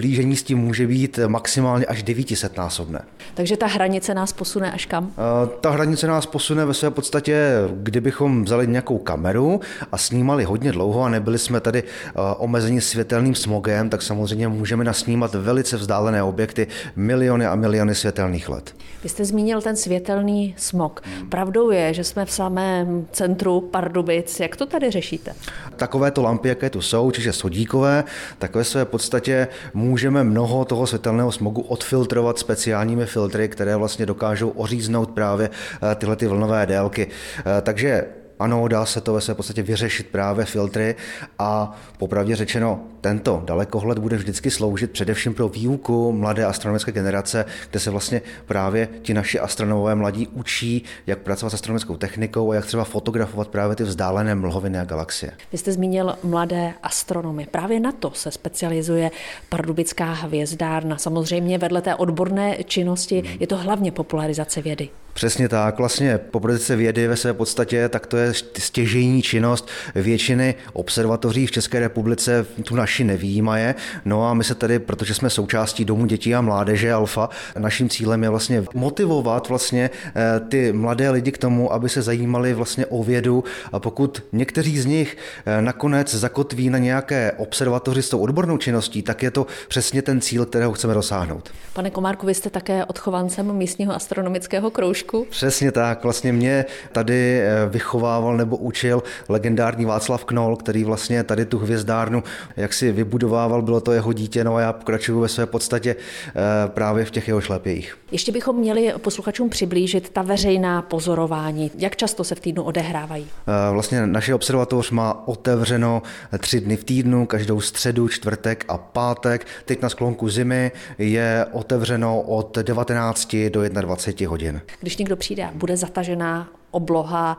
Přiblížení 0.00 0.36
s 0.36 0.42
tím 0.42 0.58
může 0.58 0.86
být 0.86 1.18
maximálně 1.26 1.86
až 1.86 2.02
900 2.02 2.56
násobné. 2.56 3.02
Takže 3.34 3.56
ta 3.56 3.66
hranice 3.66 4.14
nás 4.14 4.32
posune 4.32 4.72
až 4.72 4.86
kam? 4.86 5.12
Ta 5.60 5.70
hranice 5.70 6.06
nás 6.06 6.26
posune 6.26 6.64
ve 6.64 6.74
své 6.74 6.90
podstatě, 6.90 7.52
kdybychom 7.74 8.44
vzali 8.44 8.66
nějakou 8.66 8.98
kameru 8.98 9.60
a 9.92 9.98
snímali 9.98 10.44
hodně 10.44 10.72
dlouho 10.72 11.02
a 11.02 11.08
nebyli 11.08 11.38
jsme 11.38 11.60
tady 11.60 11.82
eh, 11.82 12.12
omezení 12.38 12.80
světelným 12.80 13.34
smogem, 13.34 13.90
tak 13.90 14.02
samozřejmě 14.02 14.48
můžeme 14.48 14.84
nasnímat 14.84 15.34
velice 15.34 15.76
vzdálené 15.76 16.22
objekty 16.22 16.66
miliony 16.96 17.46
a 17.46 17.54
miliony 17.54 17.94
světelných 17.94 18.48
let. 18.48 18.74
Vy 19.02 19.08
jste 19.08 19.24
zmínil 19.24 19.62
ten 19.62 19.76
světelný 19.76 20.54
smog. 20.58 21.02
Pravdou 21.28 21.70
je, 21.70 21.94
že 21.94 22.04
jsme 22.04 22.24
v 22.24 22.32
samém 22.32 23.06
centru 23.12 23.60
Pardubic. 23.60 24.40
Jak 24.40 24.56
to 24.56 24.66
tady 24.66 24.90
řešíte? 24.90 25.34
Takovéto 25.76 26.22
lampy, 26.22 26.48
jaké 26.48 26.70
tu 26.70 26.80
jsou, 26.80 27.10
čiže 27.10 27.32
sodíkové, 27.32 28.04
tak 28.38 28.54
ve 28.54 28.64
své 28.64 28.84
podstatě 28.84 29.48
můžeme 29.90 30.24
mnoho 30.24 30.64
toho 30.64 30.86
světelného 30.86 31.32
smogu 31.32 31.60
odfiltrovat 31.60 32.38
speciálními 32.38 33.06
filtry, 33.06 33.48
které 33.48 33.76
vlastně 33.76 34.06
dokážou 34.06 34.48
oříznout 34.48 35.10
právě 35.10 35.50
eh, 35.50 35.94
tyhle 35.94 36.16
ty 36.16 36.26
vlnové 36.26 36.66
délky. 36.66 37.06
Eh, 37.06 37.62
takže 37.62 38.06
ano, 38.38 38.68
dá 38.68 38.86
se 38.86 39.00
to 39.00 39.12
ve 39.12 39.20
své 39.20 39.34
podstatě 39.34 39.62
vyřešit 39.62 40.06
právě 40.06 40.44
filtry 40.44 40.94
a 41.38 41.76
popravdě 41.98 42.36
řečeno, 42.36 42.80
tento 43.00 43.42
dalekohled 43.44 43.98
bude 43.98 44.16
vždycky 44.16 44.50
sloužit 44.50 44.90
především 44.90 45.34
pro 45.34 45.48
výuku 45.48 46.12
mladé 46.12 46.44
astronomické 46.44 46.92
generace, 46.92 47.44
kde 47.70 47.80
se 47.80 47.90
vlastně 47.90 48.22
právě 48.46 48.88
ti 49.02 49.14
naši 49.14 49.40
astronomové 49.40 49.94
mladí 49.94 50.26
učí, 50.26 50.84
jak 51.06 51.18
pracovat 51.18 51.50
s 51.50 51.54
astronomickou 51.54 51.96
technikou 51.96 52.50
a 52.50 52.54
jak 52.54 52.66
třeba 52.66 52.84
fotografovat 52.84 53.48
právě 53.48 53.76
ty 53.76 53.82
vzdálené 53.82 54.34
mlhoviny 54.34 54.78
a 54.78 54.84
galaxie. 54.84 55.32
Vy 55.52 55.58
jste 55.58 55.72
zmínil 55.72 56.14
mladé 56.22 56.72
astronomy. 56.82 57.46
Právě 57.50 57.80
na 57.80 57.92
to 57.92 58.10
se 58.14 58.30
specializuje 58.30 59.10
Pardubická 59.48 60.12
hvězdárna. 60.12 60.98
Samozřejmě 60.98 61.58
vedle 61.58 61.82
té 61.82 61.94
odborné 61.94 62.56
činnosti 62.64 63.36
je 63.40 63.46
to 63.46 63.56
hlavně 63.56 63.92
popularizace 63.92 64.62
vědy. 64.62 64.88
Přesně 65.12 65.48
tak, 65.48 65.78
vlastně 65.78 66.18
popularizace 66.18 66.76
vědy 66.76 67.08
ve 67.08 67.16
své 67.16 67.32
podstatě, 67.32 67.88
tak 67.88 68.06
to 68.06 68.16
je 68.16 68.32
stěžejní 68.58 69.22
činnost 69.22 69.68
většiny 69.94 70.54
observatoří 70.72 71.46
v 71.46 71.50
České 71.50 71.80
republice, 71.80 72.46
tu 72.64 72.76
naši 72.76 72.89
nevýjímaje. 72.98 73.74
No 74.04 74.26
a 74.26 74.34
my 74.34 74.44
se 74.44 74.54
tady, 74.54 74.78
protože 74.78 75.14
jsme 75.14 75.30
součástí 75.30 75.84
Domu 75.84 76.06
dětí 76.06 76.34
a 76.34 76.40
mládeže 76.40 76.92
Alfa, 76.92 77.28
naším 77.58 77.88
cílem 77.88 78.22
je 78.22 78.30
vlastně 78.30 78.64
motivovat 78.74 79.48
vlastně 79.48 79.90
eh, 80.16 80.40
ty 80.40 80.72
mladé 80.72 81.10
lidi 81.10 81.32
k 81.32 81.38
tomu, 81.38 81.72
aby 81.72 81.88
se 81.88 82.02
zajímali 82.02 82.54
vlastně 82.54 82.86
o 82.86 83.04
vědu 83.04 83.44
a 83.72 83.78
pokud 83.78 84.22
někteří 84.32 84.78
z 84.78 84.86
nich 84.86 85.16
eh, 85.46 85.62
nakonec 85.62 86.14
zakotví 86.14 86.70
na 86.70 86.78
nějaké 86.78 87.32
observatoři 87.32 88.02
s 88.02 88.08
tou 88.08 88.20
odbornou 88.20 88.56
činností, 88.58 89.02
tak 89.02 89.22
je 89.22 89.30
to 89.30 89.46
přesně 89.68 90.02
ten 90.02 90.20
cíl, 90.20 90.46
kterého 90.46 90.72
chceme 90.72 90.94
dosáhnout. 90.94 91.50
Pane 91.72 91.90
Komárku, 91.90 92.26
vy 92.26 92.34
jste 92.34 92.50
také 92.50 92.84
odchovancem 92.84 93.52
místního 93.52 93.94
astronomického 93.94 94.70
kroužku. 94.70 95.26
Přesně 95.30 95.72
tak. 95.72 96.02
Vlastně 96.02 96.32
mě 96.32 96.64
tady 96.92 97.40
eh, 97.40 97.66
vychovával 97.68 98.36
nebo 98.36 98.56
učil 98.56 99.02
legendární 99.28 99.84
Václav 99.84 100.24
Knol, 100.24 100.56
který 100.56 100.84
vlastně 100.84 101.24
tady 101.24 101.44
tu 101.44 101.58
hvězdárnu 101.58 102.22
jak 102.56 102.72
si 102.80 102.92
vybudovával, 102.92 103.62
bylo 103.62 103.80
to 103.80 103.92
jeho 103.92 104.12
dítě, 104.12 104.44
no 104.44 104.56
a 104.56 104.60
já 104.60 104.72
pokračuju 104.72 105.20
ve 105.20 105.28
své 105.28 105.46
podstatě 105.46 105.96
eh, 105.96 106.32
právě 106.68 107.04
v 107.04 107.10
těch 107.10 107.28
jeho 107.28 107.40
šlepějích. 107.40 107.98
Ještě 108.12 108.32
bychom 108.32 108.56
měli 108.56 108.92
posluchačům 108.98 109.50
přiblížit 109.50 110.10
ta 110.10 110.22
veřejná 110.22 110.82
pozorování. 110.82 111.70
Jak 111.78 111.96
často 111.96 112.24
se 112.24 112.34
v 112.34 112.40
týdnu 112.40 112.62
odehrávají? 112.62 113.26
Eh, 113.26 113.72
vlastně 113.72 114.06
naše 114.06 114.34
observatoř 114.34 114.90
má 114.90 115.28
otevřeno 115.28 116.02
tři 116.38 116.60
dny 116.60 116.76
v 116.76 116.84
týdnu, 116.84 117.26
každou 117.26 117.60
středu, 117.60 118.08
čtvrtek 118.08 118.64
a 118.68 118.78
pátek. 118.78 119.46
Teď 119.64 119.82
na 119.82 119.88
sklonku 119.88 120.28
zimy 120.28 120.72
je 120.98 121.46
otevřeno 121.52 122.20
od 122.20 122.58
19 122.58 123.36
do 123.48 123.68
21 123.68 124.30
hodin. 124.30 124.60
Když 124.80 124.96
někdo 124.96 125.16
přijde 125.16 125.44
a 125.44 125.50
bude 125.54 125.76
zatažená 125.76 126.48
obloha, 126.70 127.38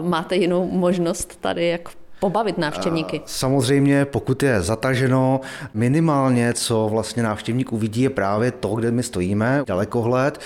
máte 0.00 0.36
jinou 0.36 0.70
možnost 0.70 1.40
tady, 1.40 1.68
jak 1.68 1.88
pobavit 2.22 2.58
návštěvníky? 2.58 3.20
Samozřejmě, 3.26 4.04
pokud 4.04 4.42
je 4.42 4.62
zataženo, 4.62 5.40
minimálně, 5.74 6.52
co 6.52 6.88
vlastně 6.90 7.22
návštěvník 7.22 7.72
uvidí, 7.72 8.02
je 8.02 8.10
právě 8.10 8.50
to, 8.50 8.68
kde 8.68 8.90
my 8.90 9.02
stojíme, 9.02 9.62
dalekohled. 9.66 10.40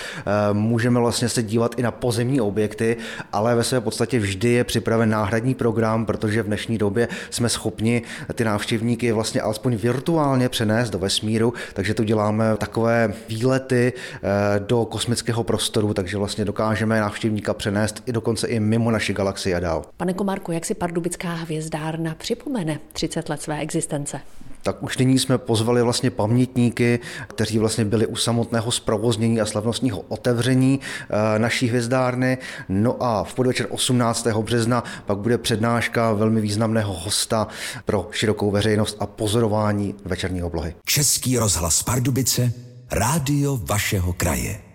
Můžeme 0.52 1.00
vlastně 1.00 1.28
se 1.28 1.42
dívat 1.42 1.74
i 1.78 1.82
na 1.82 1.90
pozemní 1.90 2.40
objekty, 2.40 2.96
ale 3.32 3.54
ve 3.54 3.64
své 3.64 3.80
podstatě 3.80 4.18
vždy 4.18 4.48
je 4.48 4.64
připraven 4.64 5.10
náhradní 5.10 5.54
program, 5.54 6.06
protože 6.06 6.42
v 6.42 6.46
dnešní 6.46 6.78
době 6.78 7.08
jsme 7.30 7.48
schopni 7.48 8.02
ty 8.34 8.44
návštěvníky 8.44 9.12
vlastně 9.12 9.40
alespoň 9.40 9.76
virtuálně 9.76 10.48
přenést 10.48 10.90
do 10.90 10.98
vesmíru, 10.98 11.52
takže 11.74 11.94
to 11.94 12.04
děláme 12.04 12.56
takové 12.56 13.12
výlety 13.28 13.92
eh, 13.92 14.60
do 14.60 14.84
kosmického 14.84 15.44
prostoru, 15.44 15.94
takže 15.94 16.16
vlastně 16.16 16.44
dokážeme 16.44 17.00
návštěvníka 17.00 17.54
přenést 17.54 18.02
i 18.06 18.12
dokonce 18.12 18.48
i 18.48 18.60
mimo 18.60 18.90
naši 18.90 19.12
galaxii 19.14 19.54
a 19.54 19.60
dál. 19.60 19.84
Pane 19.96 20.14
Komárku, 20.14 20.52
jak 20.52 20.64
si 20.64 20.74
pardubická 20.74 21.28
hvězda 21.34 21.65
hvězdárna 21.66 22.14
připomene 22.14 22.78
30 22.92 23.28
let 23.28 23.42
své 23.42 23.58
existence? 23.58 24.20
tak 24.62 24.82
už 24.82 24.98
nyní 24.98 25.18
jsme 25.18 25.38
pozvali 25.38 25.82
vlastně 25.82 26.10
pamětníky, 26.10 26.98
kteří 27.26 27.58
vlastně 27.58 27.84
byli 27.84 28.06
u 28.06 28.16
samotného 28.16 28.72
zprovoznění 28.72 29.40
a 29.40 29.46
slavnostního 29.46 30.00
otevření 30.00 30.80
eh, 30.80 31.38
naší 31.38 31.68
hvězdárny. 31.68 32.38
No 32.68 33.02
a 33.02 33.24
v 33.24 33.34
podvečer 33.34 33.66
18. 33.70 34.26
března 34.26 34.84
pak 35.06 35.18
bude 35.18 35.38
přednáška 35.38 36.12
velmi 36.12 36.40
významného 36.40 36.92
hosta 36.92 37.48
pro 37.84 38.08
širokou 38.10 38.50
veřejnost 38.50 38.96
a 39.00 39.06
pozorování 39.06 39.94
večerní 40.04 40.42
oblohy. 40.42 40.74
Český 40.84 41.38
rozhlas 41.38 41.82
Pardubice, 41.82 42.52
rádio 42.90 43.60
vašeho 43.62 44.12
kraje. 44.12 44.65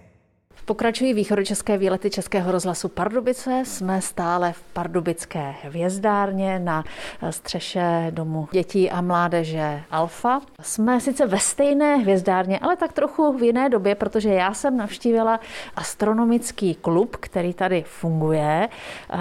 Pokračují 0.72 1.14
východočeské 1.14 1.78
výlety 1.78 2.10
Českého 2.10 2.52
rozhlasu 2.52 2.90
Pardubice. 2.90 3.64
Jsme 3.66 4.02
stále 4.02 4.54
v 4.54 4.62
Pardubické 4.74 5.54
hvězdárně 5.64 6.60
na 6.60 6.84
střeše 7.30 8.08
domu 8.10 8.48
dětí 8.52 8.92
a 8.92 9.02
mládeže 9.02 9.82
Alfa. 9.92 10.42
Jsme 10.62 11.00
sice 11.00 11.28
ve 11.28 11.40
stejné 11.40 11.96
hvězdárně, 11.98 12.60
ale 12.60 12.76
tak 12.76 12.94
trochu 12.94 13.38
v 13.38 13.44
jiné 13.44 13.70
době, 13.70 13.96
protože 13.96 14.30
já 14.30 14.54
jsem 14.54 14.78
navštívila 14.78 15.40
astronomický 15.76 16.76
klub, 16.76 17.16
který 17.16 17.54
tady 17.54 17.84
funguje. 17.88 18.70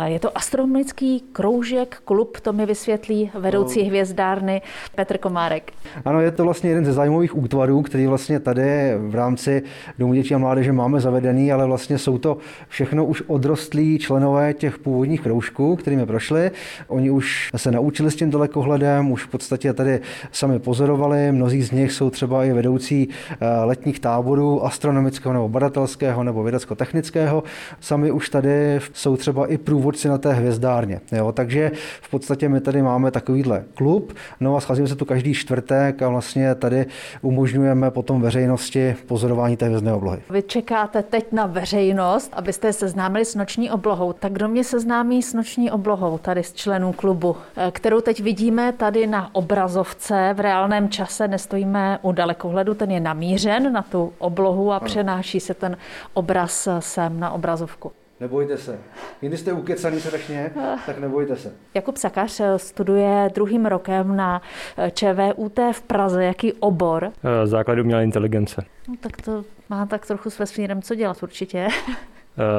Je 0.04 0.20
to 0.20 0.38
astronomický 0.38 1.20
kroužek, 1.32 2.02
klub, 2.04 2.40
to 2.40 2.52
mi 2.52 2.66
vysvětlí 2.66 3.30
vedoucí 3.34 3.82
hvězdárny 3.82 4.62
Petr 4.94 5.18
Komárek. 5.18 5.72
Ano, 6.04 6.20
je 6.20 6.30
to 6.30 6.44
vlastně 6.44 6.70
jeden 6.70 6.84
ze 6.84 6.92
zájmových 6.92 7.36
útvarů, 7.36 7.82
který 7.82 8.06
vlastně 8.06 8.40
tady 8.40 8.94
v 8.98 9.14
rámci 9.14 9.62
Domu 9.98 10.14
dětí 10.14 10.34
a 10.34 10.38
mládeže 10.38 10.72
máme 10.72 11.00
zavedený 11.00 11.39
zelený, 11.40 11.52
ale 11.52 11.66
vlastně 11.66 11.98
jsou 11.98 12.18
to 12.18 12.36
všechno 12.68 13.04
už 13.04 13.22
odrostlí 13.26 13.98
členové 13.98 14.54
těch 14.54 14.78
původních 14.78 15.20
kroužků, 15.20 15.76
kterými 15.76 16.06
prošli. 16.06 16.50
Oni 16.88 17.10
už 17.10 17.50
se 17.56 17.70
naučili 17.70 18.10
s 18.10 18.16
tím 18.16 18.30
dalekohledem, 18.30 19.10
už 19.12 19.24
v 19.24 19.28
podstatě 19.28 19.72
tady 19.72 20.00
sami 20.32 20.58
pozorovali. 20.58 21.32
Mnozí 21.32 21.62
z 21.62 21.70
nich 21.70 21.92
jsou 21.92 22.10
třeba 22.10 22.44
i 22.44 22.52
vedoucí 22.52 23.08
eh, 23.08 23.64
letních 23.64 24.00
táborů 24.00 24.64
astronomického 24.64 25.32
nebo 25.32 25.48
badatelského 25.48 26.24
nebo 26.24 26.42
vědecko-technického. 26.42 27.42
Sami 27.80 28.10
už 28.10 28.28
tady 28.28 28.80
jsou 28.92 29.16
třeba 29.16 29.46
i 29.46 29.58
průvodci 29.58 30.08
na 30.08 30.18
té 30.18 30.32
hvězdárně. 30.32 31.00
Jo? 31.12 31.32
Takže 31.32 31.70
v 32.02 32.10
podstatě 32.10 32.48
my 32.48 32.60
tady 32.60 32.82
máme 32.82 33.10
takovýhle 33.10 33.64
klub, 33.74 34.12
no 34.40 34.56
a 34.56 34.60
scházíme 34.60 34.88
se 34.88 34.96
tu 34.96 35.04
každý 35.04 35.34
čtvrtek 35.34 36.02
a 36.02 36.08
vlastně 36.08 36.54
tady 36.54 36.86
umožňujeme 37.22 37.90
potom 37.90 38.20
veřejnosti 38.20 38.96
pozorování 39.06 39.56
té 39.56 39.66
hvězdné 39.66 39.92
oblohy. 39.92 40.18
Vy 40.30 40.42
čekáte 40.42 41.02
teď 41.02 41.19
na 41.32 41.46
veřejnost, 41.46 42.30
abyste 42.32 42.72
seznámili 42.72 43.24
s 43.24 43.34
noční 43.34 43.70
oblohou. 43.70 44.12
Tak 44.12 44.32
kdo 44.32 44.48
mě 44.48 44.64
seznámí 44.64 45.22
s 45.22 45.34
noční 45.34 45.70
oblohou 45.70 46.18
tady 46.18 46.42
z 46.42 46.52
členů 46.52 46.92
klubu, 46.92 47.36
eh, 47.56 47.70
kterou 47.70 48.00
teď 48.00 48.20
vidíme 48.20 48.72
tady 48.72 49.06
na 49.06 49.34
obrazovce 49.34 50.34
v 50.36 50.40
reálném 50.40 50.88
čase, 50.88 51.28
nestojíme 51.28 51.98
u 52.02 52.12
dalekohledu, 52.12 52.74
ten 52.74 52.90
je 52.90 53.00
namířen 53.00 53.72
na 53.72 53.82
tu 53.82 54.12
oblohu 54.18 54.72
a 54.72 54.80
přenáší 54.80 55.40
se 55.40 55.54
ten 55.54 55.76
obraz 56.14 56.68
sem 56.78 57.20
na 57.20 57.30
obrazovku. 57.30 57.92
Nebojte 58.20 58.56
se. 58.58 58.78
Jindy 59.22 59.36
jste 59.36 59.52
ukecaný 59.52 60.00
strašně, 60.00 60.52
tak 60.86 60.98
nebojte 60.98 61.36
se. 61.36 61.52
Jakub 61.74 61.96
Sakař 61.96 62.40
eh, 62.40 62.58
studuje 62.58 63.30
druhým 63.34 63.66
rokem 63.66 64.16
na 64.16 64.42
eh, 64.78 64.90
ČVUT 64.90 65.58
v 65.72 65.82
Praze. 65.82 66.24
Jaký 66.24 66.52
obor? 66.52 67.12
Základ 67.44 67.78
umělé 67.78 68.04
inteligence. 68.04 68.64
No, 68.88 68.94
tak 69.00 69.22
to 69.22 69.44
má 69.70 69.86
tak 69.86 70.06
trochu 70.06 70.30
s 70.30 70.38
vesmírem 70.38 70.82
co 70.82 70.94
dělat 70.94 71.22
určitě. 71.22 71.68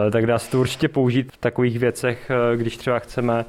Eh, 0.07 0.11
tak 0.11 0.25
dá 0.25 0.39
se 0.39 0.51
to 0.51 0.59
určitě 0.59 0.87
použít 0.87 1.31
v 1.31 1.37
takových 1.37 1.79
věcech, 1.79 2.31
eh, 2.31 2.57
když 2.57 2.77
třeba 2.77 2.99
chceme 2.99 3.45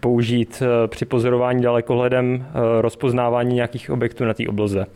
použít 0.00 0.62
eh, 0.62 0.88
při 0.88 1.04
pozorování 1.04 1.62
dalekohledem 1.62 2.46
rozpoznávání 2.80 3.54
nějakých 3.54 3.90
objektů 3.90 4.24
na 4.24 4.34
té 4.34 4.46
obloze. 4.48 4.86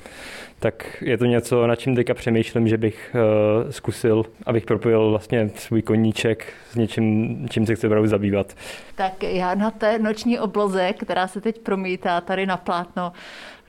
Tak 0.59 1.03
je 1.03 1.18
to 1.18 1.25
něco, 1.25 1.66
na 1.66 1.77
čím 1.77 1.97
teďka 1.97 2.14
přemýšlím, 2.14 2.68
že 2.68 2.77
bych 2.77 3.16
zkusil, 3.71 4.25
abych 4.47 4.66
propojil 4.66 5.11
vlastně 5.11 5.51
svůj 5.55 5.83
koníček 5.83 6.53
s 6.71 6.77
něčím, 6.77 7.47
čím 7.51 7.66
se 7.66 7.75
chci 7.75 7.87
opravdu 7.87 8.09
zabývat. 8.09 8.55
Tak 8.94 9.23
já 9.23 9.55
na 9.55 9.71
té 9.71 9.99
noční 9.99 10.38
obloze, 10.38 10.92
která 10.92 11.29
se 11.29 11.40
teď 11.40 11.59
promítá 11.59 12.21
tady 12.21 12.47
na 12.47 12.57
plátno, 12.57 13.12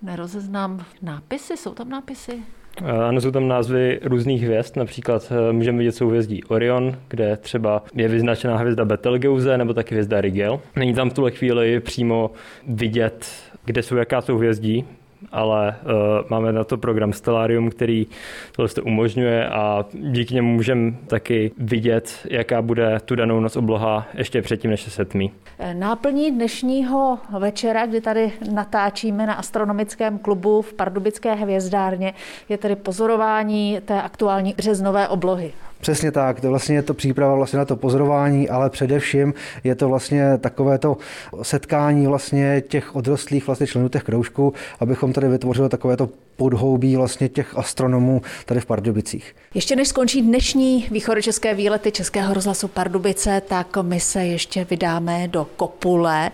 nerozeznám 0.02 0.86
nápisy. 1.02 1.58
Jsou 1.58 1.74
tam 1.74 1.90
nápisy? 1.90 2.44
Eh, 2.86 2.92
ano, 2.92 3.22
jsou 3.22 3.32
tam 3.32 3.48
názvy 3.48 4.00
různých 4.04 4.44
hvězd, 4.44 4.78
například 4.78 5.32
eh, 5.32 5.54
můžeme 5.54 5.78
vidět 5.78 5.92
souhvězdí 5.92 6.44
Orion, 6.44 6.98
kde 7.08 7.38
třeba 7.38 7.84
je 7.94 8.08
vyznačená 8.08 8.58
hvězda 8.58 8.86
Betelgeuse 8.86 9.58
nebo 9.58 9.74
taky 9.74 9.96
hvězda 9.96 10.22
Rigel. 10.22 10.62
Není 10.76 10.94
tam 10.94 11.10
v 11.10 11.14
tuhle 11.14 11.32
chvíli 11.32 11.80
přímo 11.80 12.32
vidět, 12.68 13.26
kde 13.66 13.84
jsou 13.84 13.96
jaká 13.96 14.22
souhvězdí, 14.22 14.86
ale 15.32 15.76
uh, 15.84 15.92
máme 16.30 16.52
na 16.52 16.64
to 16.64 16.78
program 16.78 17.14
Stellarium, 17.14 17.70
který 17.70 18.08
tohle 18.56 18.70
to 18.70 18.84
umožňuje 18.84 19.50
a 19.50 19.86
díky 19.94 20.36
němu 20.36 20.54
můžeme 20.54 20.94
taky 21.08 21.52
vidět, 21.58 22.28
jaká 22.30 22.62
bude 22.62 23.00
tu 23.06 23.16
danou 23.16 23.40
noc 23.40 23.56
obloha 23.56 24.08
ještě 24.14 24.42
předtím, 24.42 24.72
než 24.72 24.82
se 24.82 24.90
setmí. 24.90 25.32
Náplní 25.74 26.32
dnešního 26.32 27.20
večera, 27.40 27.86
kdy 27.86 28.02
tady 28.02 28.32
natáčíme 28.52 29.26
na 29.26 29.34
astronomickém 29.34 30.20
klubu 30.20 30.62
v 30.62 30.74
Pardubické 30.74 31.34
hvězdárně, 31.34 32.14
je 32.50 32.58
tedy 32.58 32.76
pozorování 32.76 33.80
té 33.86 34.02
aktuální 34.02 34.54
březnové 34.58 35.08
oblohy. 35.08 35.54
Přesně 35.82 36.12
tak, 36.12 36.42
to 36.42 36.50
vlastně 36.50 36.76
je 36.76 36.82
to 36.82 36.94
příprava 36.94 37.36
vlastně 37.36 37.60
na 37.60 37.66
to 37.66 37.76
pozorování, 37.76 38.50
ale 38.50 38.70
především 38.70 39.34
je 39.64 39.76
to 39.76 39.90
vlastně 39.90 40.38
takové 40.38 40.78
to 40.78 40.98
setkání 41.42 42.08
vlastně 42.08 42.62
těch 42.68 42.96
odrostlých 42.96 43.48
vlastně 43.48 43.68
členů 43.68 43.90
těch 43.90 44.04
kroužků, 44.04 44.54
abychom 44.80 45.14
tady 45.14 45.28
vytvořili 45.28 45.70
takové 45.70 45.98
to 45.98 46.10
podhoubí 46.36 46.96
vlastně 46.96 47.30
těch 47.30 47.58
astronomů 47.58 48.22
tady 48.46 48.60
v 48.60 48.66
Pardubicích. 48.66 49.36
Ještě 49.54 49.76
než 49.76 49.88
skončí 49.88 50.22
dnešní 50.22 50.88
východočeské 50.92 51.54
výlety 51.54 51.92
Českého 51.92 52.34
rozhlasu 52.34 52.68
Pardubice, 52.68 53.42
tak 53.48 53.78
my 53.82 54.00
se 54.00 54.26
ještě 54.26 54.66
vydáme 54.70 55.28
do 55.28 55.48
Kopule 55.56 56.32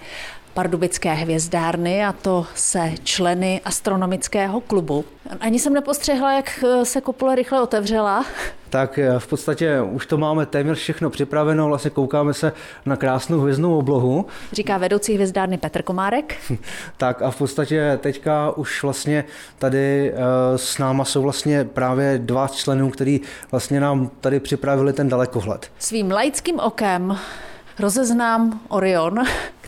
pardubické 0.55 1.13
hvězdárny 1.13 2.05
a 2.05 2.11
to 2.11 2.45
se 2.55 2.91
členy 3.03 3.61
astronomického 3.65 4.61
klubu. 4.61 5.05
Ani 5.39 5.59
jsem 5.59 5.73
nepostřehla, 5.73 6.33
jak 6.33 6.63
se 6.83 7.01
kopule 7.01 7.35
rychle 7.35 7.61
otevřela. 7.61 8.25
Tak 8.69 8.97
eh, 8.99 9.19
v 9.19 9.27
podstatě 9.27 9.81
už 9.81 10.05
to 10.05 10.17
máme 10.17 10.45
téměř 10.45 10.77
všechno 10.77 11.09
připraveno, 11.09 11.67
vlastně 11.67 11.91
koukáme 11.91 12.33
se 12.33 12.53
na 12.85 12.95
krásnou 12.95 13.39
hvězdnou 13.39 13.77
oblohu. 13.77 14.25
Říká 14.51 14.77
vedoucí 14.77 15.13
hvězdárny 15.13 15.57
Petr 15.57 15.81
Komárek. 15.81 16.35
tak 16.97 17.21
a 17.21 17.31
v 17.31 17.37
podstatě 17.37 17.99
teďka 18.01 18.51
už 18.51 18.83
vlastně 18.83 19.23
tady 19.59 20.13
eh, 20.13 20.17
s 20.57 20.77
náma 20.77 21.05
jsou 21.05 21.21
vlastně 21.21 21.63
právě 21.63 22.17
dva 22.17 22.47
členů, 22.47 22.89
který 22.89 23.21
vlastně 23.51 23.79
nám 23.79 24.09
tady 24.21 24.39
připravili 24.39 24.93
ten 24.93 25.09
dalekohled. 25.09 25.71
Svým 25.79 26.11
laickým 26.11 26.59
okem 26.59 27.17
rozeznám 27.79 28.59
Orion, 28.67 29.23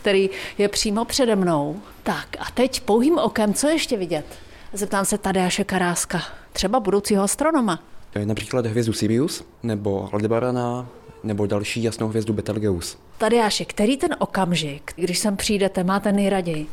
který 0.08 0.30
je 0.58 0.68
přímo 0.68 1.04
přede 1.04 1.36
mnou. 1.36 1.76
Tak 2.02 2.28
a 2.38 2.44
teď 2.54 2.80
pouhým 2.80 3.18
okem, 3.18 3.54
co 3.54 3.68
ještě 3.68 3.96
vidět? 3.96 4.24
Zeptám 4.72 5.04
se 5.04 5.18
Tadeáše 5.18 5.64
Karáska, 5.64 6.22
třeba 6.52 6.80
budoucího 6.80 7.22
astronoma. 7.22 7.82
Například 8.24 8.66
hvězdu 8.66 8.92
Sirius, 8.92 9.44
nebo 9.62 10.08
Aldebarana, 10.12 10.88
nebo 11.24 11.46
další 11.46 11.82
jasnou 11.82 12.08
hvězdu 12.08 12.32
Betelgeuse. 12.32 12.96
Tadeáše, 13.18 13.64
který 13.64 13.96
ten 13.96 14.16
okamžik, 14.18 14.92
když 14.96 15.18
sem 15.18 15.36
přijdete, 15.36 15.84
máte 15.84 16.12
nejraději? 16.12 16.66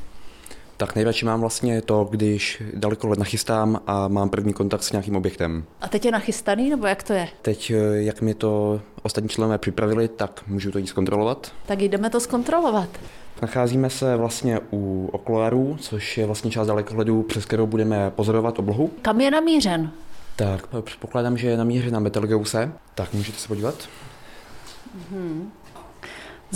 Tak 0.78 0.96
nejradši 0.96 1.26
mám 1.26 1.40
vlastně 1.40 1.82
to, 1.82 2.08
když 2.12 2.64
daleko 2.74 3.08
let 3.08 3.20
nachystám 3.20 3.82
a 3.88 4.08
mám 4.08 4.30
první 4.30 4.54
kontakt 4.54 4.84
s 4.84 4.92
nějakým 4.92 5.16
objektem. 5.16 5.64
A 5.82 5.88
teď 5.88 6.06
je 6.06 6.12
nachystaný, 6.12 6.70
nebo 6.70 6.88
jak 6.88 7.04
to 7.04 7.14
je? 7.14 7.28
Teď, 7.42 7.72
jak 7.94 8.22
mi 8.22 8.34
to 8.34 8.82
ostatní 9.04 9.30
členové 9.30 9.58
připravili, 9.58 10.08
tak 10.08 10.44
můžu 10.48 10.72
to 10.72 10.78
jít 10.78 10.88
zkontrolovat. 10.88 11.52
Tak 11.66 11.82
jdeme 11.82 12.10
to 12.10 12.20
zkontrolovat. 12.20 12.90
Nacházíme 13.42 13.90
se 13.90 14.16
vlastně 14.16 14.60
u 14.74 15.10
okularů, 15.12 15.78
což 15.80 16.18
je 16.18 16.26
vlastně 16.26 16.52
část 16.52 16.68
dalekohledu, 16.68 17.24
přes 17.24 17.46
kterou 17.46 17.68
budeme 17.68 18.12
pozorovat 18.12 18.60
oblohu. 18.60 18.92
Kam 19.02 19.22
je 19.22 19.32
namířen? 19.32 19.92
Tak, 20.36 20.68
předpokládám, 20.82 21.38
že 21.38 21.48
je 21.48 21.58
namířen 21.58 21.94
na 21.94 22.02
Betelgeuse. 22.02 22.72
Tak, 22.96 23.14
můžete 23.14 23.38
se 23.38 23.48
podívat. 23.48 23.76
Hmm. 25.12 25.52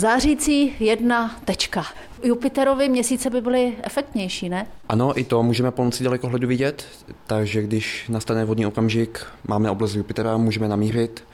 Zářící 0.00 0.74
jedna 0.80 1.36
tečka. 1.44 1.84
Jupiterovi 2.22 2.88
měsíce 2.88 3.30
by 3.30 3.40
byly 3.40 3.76
efektnější, 3.82 4.48
ne? 4.48 4.66
Ano, 4.88 5.18
i 5.18 5.24
to 5.24 5.42
můžeme 5.42 5.70
pomocí 5.70 6.04
dalekohledu 6.04 6.48
vidět, 6.48 6.84
takže 7.26 7.62
když 7.62 8.08
nastane 8.08 8.44
vodní 8.44 8.66
okamžik, 8.66 9.26
máme 9.48 9.70
oblast 9.70 9.94
Jupitera, 9.94 10.36
můžeme 10.36 10.68
namířit 10.68 11.24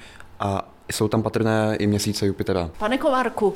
a 0.40 0.68
jsou 0.92 1.08
tam 1.08 1.22
patrné 1.22 1.76
i 1.78 1.86
měsíce 1.86 2.26
Jupitera. 2.26 2.70
Pane 2.78 2.98
Kovárku, 2.98 3.54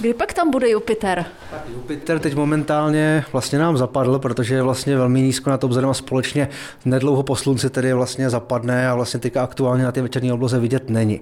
kdy 0.00 0.14
pak 0.14 0.32
tam 0.32 0.50
bude 0.50 0.70
Jupiter? 0.70 1.26
Tak 1.50 1.60
Jupiter 1.68 2.18
teď 2.18 2.34
momentálně 2.34 3.24
vlastně 3.32 3.58
nám 3.58 3.76
zapadl, 3.76 4.18
protože 4.18 4.54
je 4.54 4.62
vlastně 4.62 4.96
velmi 4.96 5.22
nízko 5.22 5.50
nad 5.50 5.64
obzorem 5.64 5.90
a 5.90 5.94
společně 5.94 6.48
nedlouho 6.84 7.22
po 7.22 7.36
slunci 7.36 7.70
tedy 7.70 7.92
vlastně 7.92 8.30
zapadne 8.30 8.88
a 8.88 8.94
vlastně 8.94 9.20
teďka 9.20 9.42
aktuálně 9.42 9.84
na 9.84 9.92
té 9.92 10.02
večerní 10.02 10.32
obloze 10.32 10.58
vidět 10.58 10.90
není. 10.90 11.20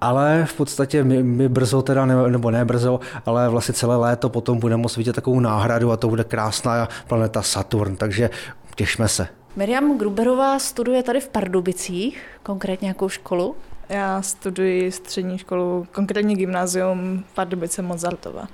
Ale 0.00 0.46
v 0.48 0.54
podstatě 0.54 1.04
my, 1.04 1.22
my 1.22 1.48
brzo 1.48 1.82
teda, 1.82 2.06
nebo 2.06 2.50
ne 2.50 2.64
brzo, 2.64 3.00
ale 3.26 3.48
vlastně 3.48 3.74
celé 3.74 3.96
léto 3.96 4.28
potom 4.28 4.58
budeme 4.58 4.82
moct 4.82 4.96
vidět 4.96 5.12
takovou 5.12 5.40
náhradu 5.40 5.92
a 5.92 5.96
to 5.96 6.08
bude 6.08 6.24
krásná 6.24 6.88
planeta 7.08 7.42
Saturn, 7.42 7.96
takže 7.96 8.30
těšme 8.74 9.08
se. 9.08 9.28
Miriam 9.56 9.98
Gruberová 9.98 10.58
studuje 10.58 11.02
tady 11.02 11.20
v 11.20 11.28
Pardubicích, 11.28 12.22
konkrétně 12.42 12.86
nějakou 12.86 13.08
školu? 13.08 13.54
Já 13.92 14.22
studuji 14.22 14.92
střední 14.92 15.38
školu, 15.38 15.86
konkrétně 15.92 16.34
gymnázium 16.34 17.24
Pardubice 17.34 17.82
Mozartova. 17.82 18.48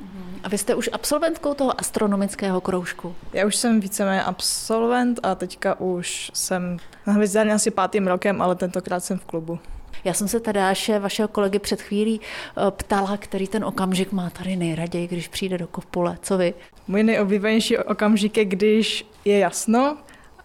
A 0.44 0.48
vy 0.48 0.58
jste 0.58 0.74
už 0.74 0.90
absolventkou 0.92 1.54
toho 1.54 1.80
astronomického 1.80 2.60
kroužku? 2.60 3.14
Já 3.32 3.46
už 3.46 3.56
jsem 3.56 3.80
víceméně 3.80 4.22
absolvent 4.22 5.20
a 5.22 5.34
teďka 5.34 5.80
už 5.80 6.30
jsem 6.34 6.76
na 7.06 7.12
hvězdárně 7.12 7.52
asi 7.52 7.70
pátým 7.70 8.06
rokem, 8.06 8.42
ale 8.42 8.54
tentokrát 8.54 9.00
jsem 9.04 9.18
v 9.18 9.24
klubu. 9.24 9.58
Já 10.04 10.14
jsem 10.14 10.28
se 10.28 10.40
Tadáše, 10.40 10.98
vašeho 10.98 11.28
kolegy, 11.28 11.58
před 11.58 11.82
chvílí 11.82 12.20
eh, 12.20 12.70
ptala, 12.70 13.16
který 13.16 13.48
ten 13.48 13.64
okamžik 13.64 14.12
má 14.12 14.30
tady 14.30 14.56
nejraději, 14.56 15.06
když 15.06 15.28
přijde 15.28 15.58
do 15.58 15.66
kopule. 15.66 16.18
Co 16.22 16.38
vy? 16.38 16.54
Můj 16.88 17.02
nejoblíbenější 17.02 17.78
okamžik 17.78 18.36
je, 18.36 18.44
když 18.44 19.06
je 19.24 19.38
jasno, 19.38 19.96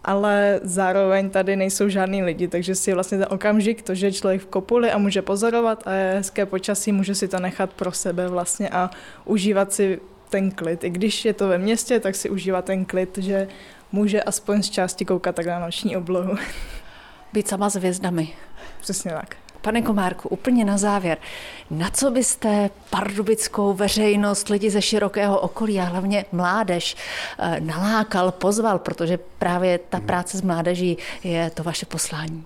ale 0.04 0.60
zároveň 0.64 1.30
tady 1.30 1.56
nejsou 1.56 1.90
žádní 1.90 2.24
lidi, 2.24 2.48
takže 2.48 2.76
si 2.76 2.94
vlastně 2.94 3.18
ten 3.18 3.28
okamžik, 3.30 3.82
to, 3.82 3.96
že 3.96 4.08
je 4.08 4.12
člověk 4.12 4.42
v 4.42 4.46
kopuli 4.46 4.92
a 4.92 4.98
může 4.98 5.22
pozorovat 5.22 5.84
a 5.88 5.92
je 5.92 6.14
hezké 6.14 6.46
počasí, 6.46 6.92
může 6.92 7.16
si 7.16 7.28
to 7.28 7.40
nechat 7.40 7.74
pro 7.74 7.92
sebe 7.92 8.28
vlastně 8.28 8.70
a 8.70 8.90
užívat 9.26 9.74
si 9.74 10.00
ten 10.30 10.52
klid. 10.52 10.84
I 10.84 10.90
když 10.90 11.26
je 11.26 11.34
to 11.34 11.48
ve 11.48 11.58
městě, 11.58 12.00
tak 12.00 12.16
si 12.16 12.30
užívá 12.30 12.62
ten 12.62 12.86
klid, 12.86 13.18
že 13.18 13.48
může 13.92 14.24
aspoň 14.24 14.64
z 14.64 14.70
části 14.70 15.06
koukat 15.06 15.36
tak 15.36 15.46
na 15.46 15.60
noční 15.60 15.98
oblohu. 15.98 16.36
Být 17.34 17.48
sama 17.48 17.70
s 17.70 17.76
hvězdami. 17.76 18.34
Přesně 18.82 19.12
tak. 19.12 19.36
Pane 19.64 19.82
Komárku, 19.82 20.30
úplně 20.30 20.66
na 20.66 20.78
závěr, 20.78 21.18
na 21.72 21.90
co 21.90 22.12
byste 22.12 22.70
pardubickou 22.90 23.74
veřejnost, 23.74 24.50
lidi 24.50 24.70
ze 24.70 24.82
širokého 24.82 25.40
okolí 25.40 25.80
a 25.80 25.84
hlavně 25.84 26.26
mládež 26.32 26.96
eh, 27.40 27.60
nalákal, 27.60 28.32
pozval, 28.32 28.80
protože 28.80 29.20
právě 29.40 29.80
ta 29.90 30.00
práce 30.00 30.38
s 30.38 30.42
mládeží 30.42 30.98
je 31.24 31.50
to 31.50 31.64
vaše 31.64 31.86
poslání? 31.86 32.46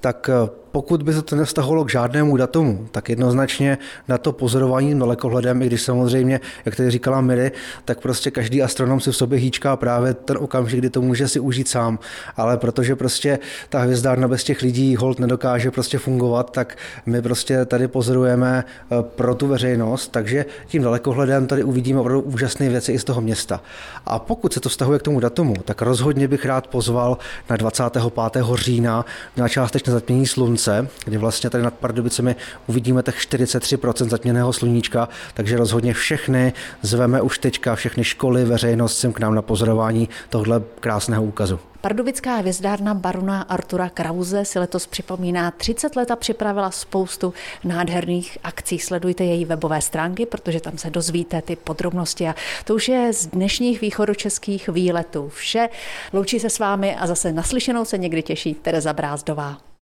Tak 0.00 0.28
eh, 0.28 0.59
pokud 0.72 1.02
by 1.02 1.12
se 1.12 1.22
to 1.22 1.36
nevztahovalo 1.36 1.84
k 1.84 1.90
žádnému 1.90 2.36
datumu, 2.36 2.88
tak 2.90 3.08
jednoznačně 3.08 3.78
na 4.08 4.18
to 4.18 4.32
pozorování 4.32 4.98
dalekohledem, 4.98 5.62
i 5.62 5.66
když 5.66 5.82
samozřejmě, 5.82 6.40
jak 6.64 6.76
tady 6.76 6.90
říkala 6.90 7.20
Miri, 7.20 7.52
tak 7.84 8.00
prostě 8.00 8.30
každý 8.30 8.62
astronom 8.62 9.00
si 9.00 9.12
v 9.12 9.16
sobě 9.16 9.38
hýčká 9.38 9.76
právě 9.76 10.14
ten 10.14 10.36
okamžik, 10.36 10.78
kdy 10.78 10.90
to 10.90 11.02
může 11.02 11.28
si 11.28 11.40
užít 11.40 11.68
sám. 11.68 11.98
Ale 12.36 12.56
protože 12.56 12.96
prostě 12.96 13.38
ta 13.68 13.78
hvězdárna 13.78 14.28
bez 14.28 14.44
těch 14.44 14.62
lidí 14.62 14.96
hold 14.96 15.18
nedokáže 15.18 15.70
prostě 15.70 15.98
fungovat, 15.98 16.50
tak 16.52 16.76
my 17.06 17.22
prostě 17.22 17.64
tady 17.64 17.88
pozorujeme 17.88 18.64
eh, 18.64 19.02
pro 19.02 19.34
tu 19.34 19.46
veřejnost, 19.46 20.08
takže 20.08 20.44
tím 20.66 20.82
dalekohledem 20.82 21.46
tady 21.46 21.64
uvidíme 21.64 22.00
opravdu 22.00 22.20
úžasné 22.20 22.68
věci 22.68 22.92
i 22.92 22.98
z 22.98 23.04
toho 23.04 23.20
města. 23.20 23.60
A 24.06 24.18
pokud 24.18 24.52
se 24.52 24.60
to 24.60 24.68
vztahuje 24.68 24.98
k 24.98 25.02
tomu 25.02 25.20
datumu, 25.20 25.54
tak 25.64 25.82
rozhodně 25.82 26.28
bych 26.28 26.46
rád 26.46 26.66
pozval 26.66 27.18
na 27.50 27.56
25. 27.56 28.44
října 28.54 29.04
na 29.36 29.48
částečné 29.48 29.92
zatmění 29.92 30.26
slunce 30.26 30.59
slunce, 30.60 30.88
kdy 31.04 31.16
vlastně 31.16 31.50
tady 31.50 31.64
nad 31.64 31.74
Pardubicemi 31.74 32.36
uvidíme 32.66 33.02
tak 33.02 33.14
43% 33.14 34.08
zatměného 34.08 34.52
sluníčka, 34.52 35.08
takže 35.34 35.56
rozhodně 35.56 35.94
všechny 35.94 36.52
zveme 36.82 37.22
už 37.22 37.38
teďka, 37.38 37.74
všechny 37.74 38.04
školy, 38.04 38.44
veřejnost 38.44 38.98
sem 38.98 39.12
k 39.12 39.20
nám 39.20 39.34
na 39.34 39.42
pozorování 39.42 40.08
tohle 40.28 40.62
krásného 40.80 41.24
úkazu. 41.24 41.60
Pardubická 41.80 42.36
hvězdárna 42.36 42.94
barona 42.94 43.42
Artura 43.42 43.88
Krause 43.88 44.44
si 44.44 44.58
letos 44.58 44.86
připomíná 44.86 45.50
30 45.50 45.96
let 45.96 46.10
a 46.10 46.16
připravila 46.16 46.70
spoustu 46.70 47.34
nádherných 47.64 48.38
akcí. 48.44 48.78
Sledujte 48.78 49.24
její 49.24 49.44
webové 49.44 49.80
stránky, 49.80 50.26
protože 50.26 50.60
tam 50.60 50.78
se 50.78 50.90
dozvíte 50.90 51.42
ty 51.42 51.56
podrobnosti. 51.56 52.28
A 52.28 52.34
to 52.64 52.74
už 52.74 52.88
je 52.88 53.12
z 53.12 53.26
dnešních 53.26 53.80
východočeských 53.80 54.68
výletů 54.68 55.28
vše. 55.28 55.68
Loučí 56.12 56.40
se 56.40 56.50
s 56.50 56.58
vámi 56.58 56.96
a 56.96 57.06
zase 57.06 57.32
naslyšenou 57.32 57.84
se 57.84 57.98
někdy 57.98 58.22
těší 58.22 58.54
Tereza 58.54 58.92
Brázdová. 58.92 59.69